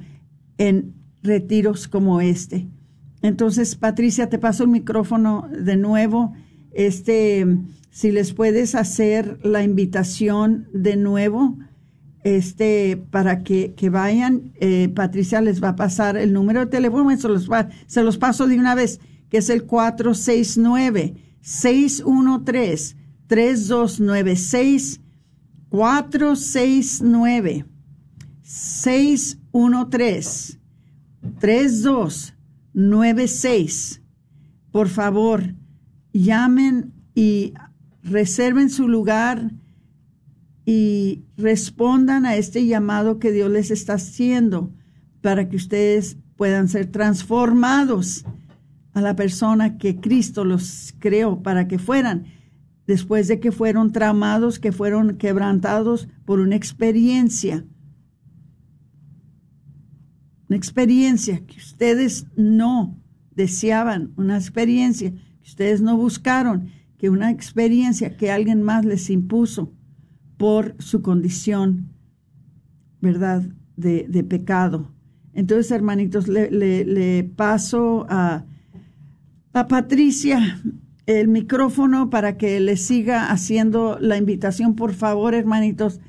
[0.57, 2.69] en retiros como este.
[3.21, 6.31] Entonces, Patricia, te paso el micrófono de nuevo.
[6.71, 7.45] Este,
[7.89, 11.57] si les puedes hacer la invitación de nuevo,
[12.25, 17.15] este, para que, que vayan, eh, Patricia les va a pasar el número de teléfono,
[17.15, 18.99] se los, va, se los paso de una vez,
[19.29, 22.95] que es el 469 613
[23.27, 25.01] 3296
[25.69, 27.65] 469
[28.41, 30.59] 613
[31.39, 34.01] 3296.
[34.71, 35.53] Por favor,
[36.11, 37.53] llamen y
[38.01, 39.51] reserven su lugar
[40.65, 44.73] y respondan a este llamado que Dios les está haciendo
[45.21, 48.25] para que ustedes puedan ser transformados
[48.93, 52.25] a la persona que Cristo los creó para que fueran,
[52.87, 57.65] después de que fueron tramados, que fueron quebrantados por una experiencia
[60.47, 63.01] una experiencia que ustedes no
[63.31, 69.73] deseaban, una experiencia que ustedes no buscaron, que una experiencia que alguien más les impuso
[70.37, 71.89] por su condición,
[73.01, 73.43] ¿verdad?,
[73.77, 74.91] de, de pecado.
[75.33, 78.45] Entonces, hermanitos, le, le, paso a,
[79.53, 80.61] a Patricia
[81.05, 85.99] el micrófono para que le siga haciendo la invitación, por favor, hermanitos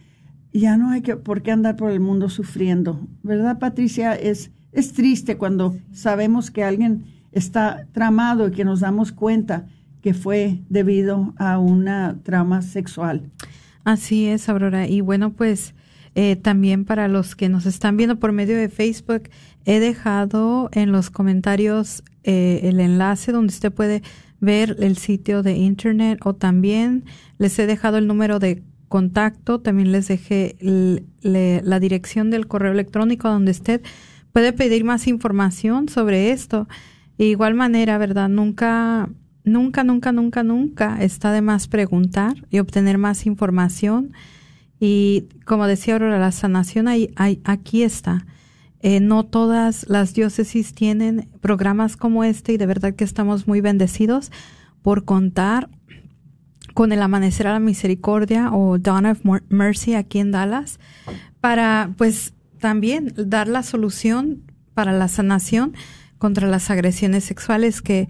[0.52, 3.06] ya no hay que, por qué andar por el mundo sufriendo.
[3.22, 4.14] ¿Verdad, Patricia?
[4.14, 9.66] Es, es triste cuando sabemos que alguien está tramado y que nos damos cuenta
[10.00, 13.30] que fue debido a una trama sexual.
[13.86, 14.88] Así es, Aurora.
[14.88, 15.72] Y bueno, pues
[16.16, 19.30] eh, también para los que nos están viendo por medio de Facebook,
[19.64, 24.02] he dejado en los comentarios eh, el enlace donde usted puede
[24.40, 27.04] ver el sitio de internet o también
[27.38, 29.60] les he dejado el número de contacto.
[29.60, 30.56] También les dejé
[31.20, 33.82] la dirección del correo electrónico donde usted
[34.32, 36.66] puede pedir más información sobre esto.
[37.18, 38.28] De igual manera, ¿verdad?
[38.28, 39.08] Nunca,
[39.46, 44.12] nunca, nunca, nunca, nunca está de más preguntar y obtener más información.
[44.78, 47.10] Y como decía Aurora, la sanación ahí,
[47.44, 48.26] aquí está.
[48.80, 53.62] Eh, no todas las diócesis tienen programas como este y de verdad que estamos muy
[53.62, 54.30] bendecidos
[54.82, 55.70] por contar
[56.74, 60.78] con el Amanecer a la Misericordia o Dawn of Mercy aquí en Dallas
[61.40, 64.42] para pues también dar la solución
[64.74, 65.74] para la sanación
[66.18, 68.08] contra las agresiones sexuales que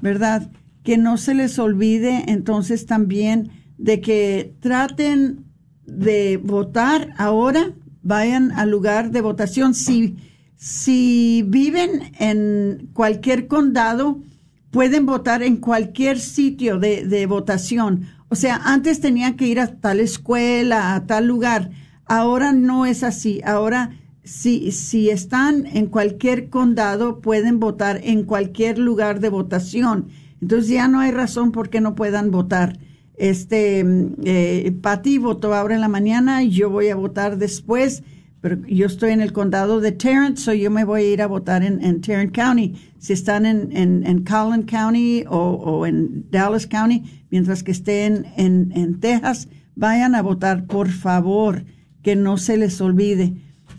[0.00, 0.50] ¿verdad?
[0.82, 5.44] Que no se les olvide entonces también de que traten
[5.84, 9.74] de votar ahora, vayan al lugar de votación.
[9.74, 10.16] Si,
[10.56, 14.22] si viven en cualquier condado,
[14.70, 18.06] pueden votar en cualquier sitio de, de votación.
[18.28, 21.70] O sea, antes tenían que ir a tal escuela, a tal lugar.
[22.04, 23.40] Ahora no es así.
[23.44, 23.90] Ahora,
[24.24, 30.08] si, si están en cualquier condado, pueden votar en cualquier lugar de votación.
[30.42, 32.78] Entonces ya no hay razón por qué no puedan votar.
[33.16, 33.84] Este,
[34.24, 38.02] eh, Patty votó ahora en la mañana y yo voy a votar después,
[38.40, 41.26] pero yo estoy en el condado de Tarrant, so yo me voy a ir a
[41.26, 42.74] votar en, en Tarrant County.
[42.98, 48.26] Si están en, en, en Collin County o, o, en Dallas County, mientras que estén
[48.36, 51.64] en, en Texas, vayan a votar, por favor,
[52.02, 53.34] que no se les olvide.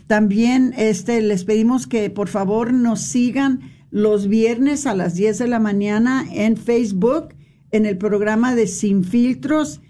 [0.06, 5.48] También este, les pedimos que por favor nos sigan los viernes a las 10 de
[5.48, 7.34] la mañana en Facebook
[7.70, 9.80] en el programa de Sin Filtros.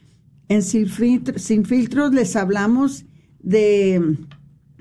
[0.48, 3.06] En Sin, Filtros les hablamos
[3.40, 4.16] de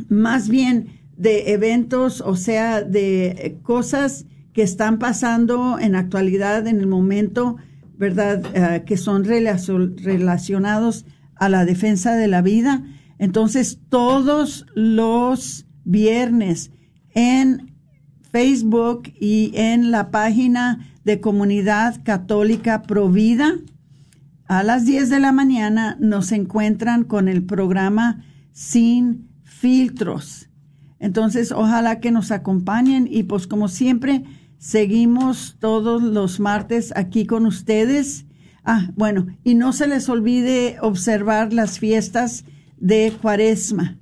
[0.07, 6.87] más bien de eventos, o sea, de cosas que están pasando en actualidad, en el
[6.87, 7.57] momento,
[7.97, 8.43] ¿verdad?
[8.45, 12.83] Uh, que son relacionados a la defensa de la vida.
[13.17, 16.71] Entonces, todos los viernes
[17.13, 17.75] en
[18.31, 23.55] Facebook y en la página de Comunidad Católica Provida.
[24.45, 29.28] A las 10 de la mañana nos encuentran con el programa Sin
[29.59, 30.49] Filtros.
[30.99, 34.23] Entonces, ojalá que nos acompañen y pues como siempre,
[34.57, 38.25] seguimos todos los martes aquí con ustedes.
[38.63, 42.45] Ah, bueno, y no se les olvide observar las fiestas
[42.77, 43.97] de Cuaresma.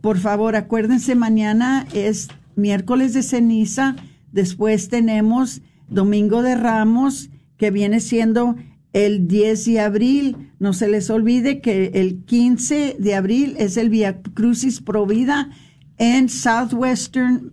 [0.00, 3.96] Por favor, acuérdense, mañana es miércoles de ceniza,
[4.30, 8.54] después tenemos Domingo de Ramos, que viene siendo
[8.94, 10.52] el 10 de abril.
[10.58, 15.50] No se les olvide que el 15 de abril es el Via Crucis Provida
[15.98, 17.52] en Southwestern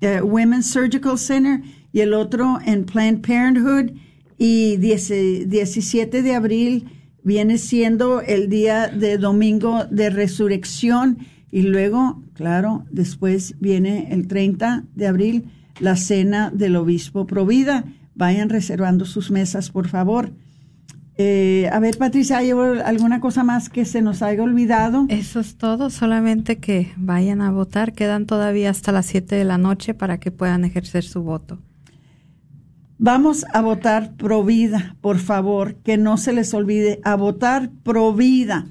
[0.00, 1.60] uh, Women's Surgical Center
[1.92, 3.92] y el otro en Planned Parenthood.
[4.38, 6.84] Y 10, 17 de abril
[7.24, 11.18] viene siendo el día de Domingo de Resurrección.
[11.50, 15.50] Y luego, claro, después viene el 30 de abril
[15.80, 17.84] la cena del obispo Provida.
[18.14, 20.32] Vayan reservando sus mesas, por favor.
[21.20, 25.04] Eh, a ver, Patricia, ¿hay alguna cosa más que se nos haya olvidado?
[25.08, 27.92] Eso es todo, solamente que vayan a votar.
[27.92, 31.58] Quedan todavía hasta las 7 de la noche para que puedan ejercer su voto.
[32.98, 38.12] Vamos a votar pro vida, por favor, que no se les olvide, a votar pro
[38.12, 38.66] vida,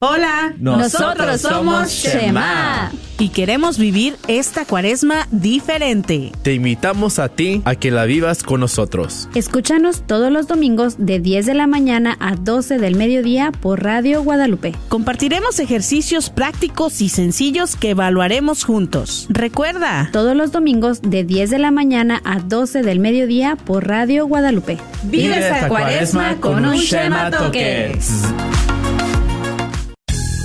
[0.00, 6.30] Hola, nosotros somos Shema y queremos vivir esta cuaresma diferente.
[6.44, 9.28] Te invitamos a ti a que la vivas con nosotros.
[9.34, 14.22] Escúchanos todos los domingos de 10 de la mañana a 12 del mediodía por Radio
[14.22, 14.72] Guadalupe.
[14.88, 19.26] Compartiremos ejercicios prácticos y sencillos que evaluaremos juntos.
[19.30, 24.28] Recuerda, todos los domingos de 10 de la mañana a 12 del mediodía por Radio
[24.28, 24.78] Guadalupe.
[25.02, 28.22] Vive esta cuaresma con un Shema Toques.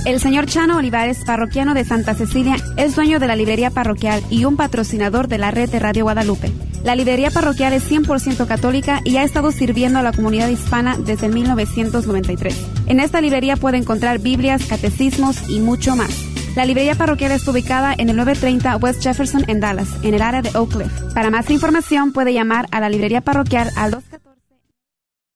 [0.04, 4.44] El señor Chano Olivares, parroquiano de Santa Cecilia, es dueño de la librería parroquial y
[4.44, 6.52] un patrocinador de la red de Radio Guadalupe.
[6.84, 11.30] La librería parroquial es 100% católica y ha estado sirviendo a la comunidad hispana desde
[11.30, 12.66] 1993.
[12.86, 16.10] En esta librería puede encontrar Biblias, catecismos y mucho más.
[16.54, 20.42] La librería parroquial está ubicada en el 930 West Jefferson en Dallas, en el área
[20.42, 20.92] de Oak Cliff.
[21.14, 24.34] Para más información puede llamar a la librería parroquial al 214.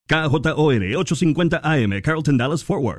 [0.09, 2.97] KJOR 850 AM, Carlton Dallas Forward.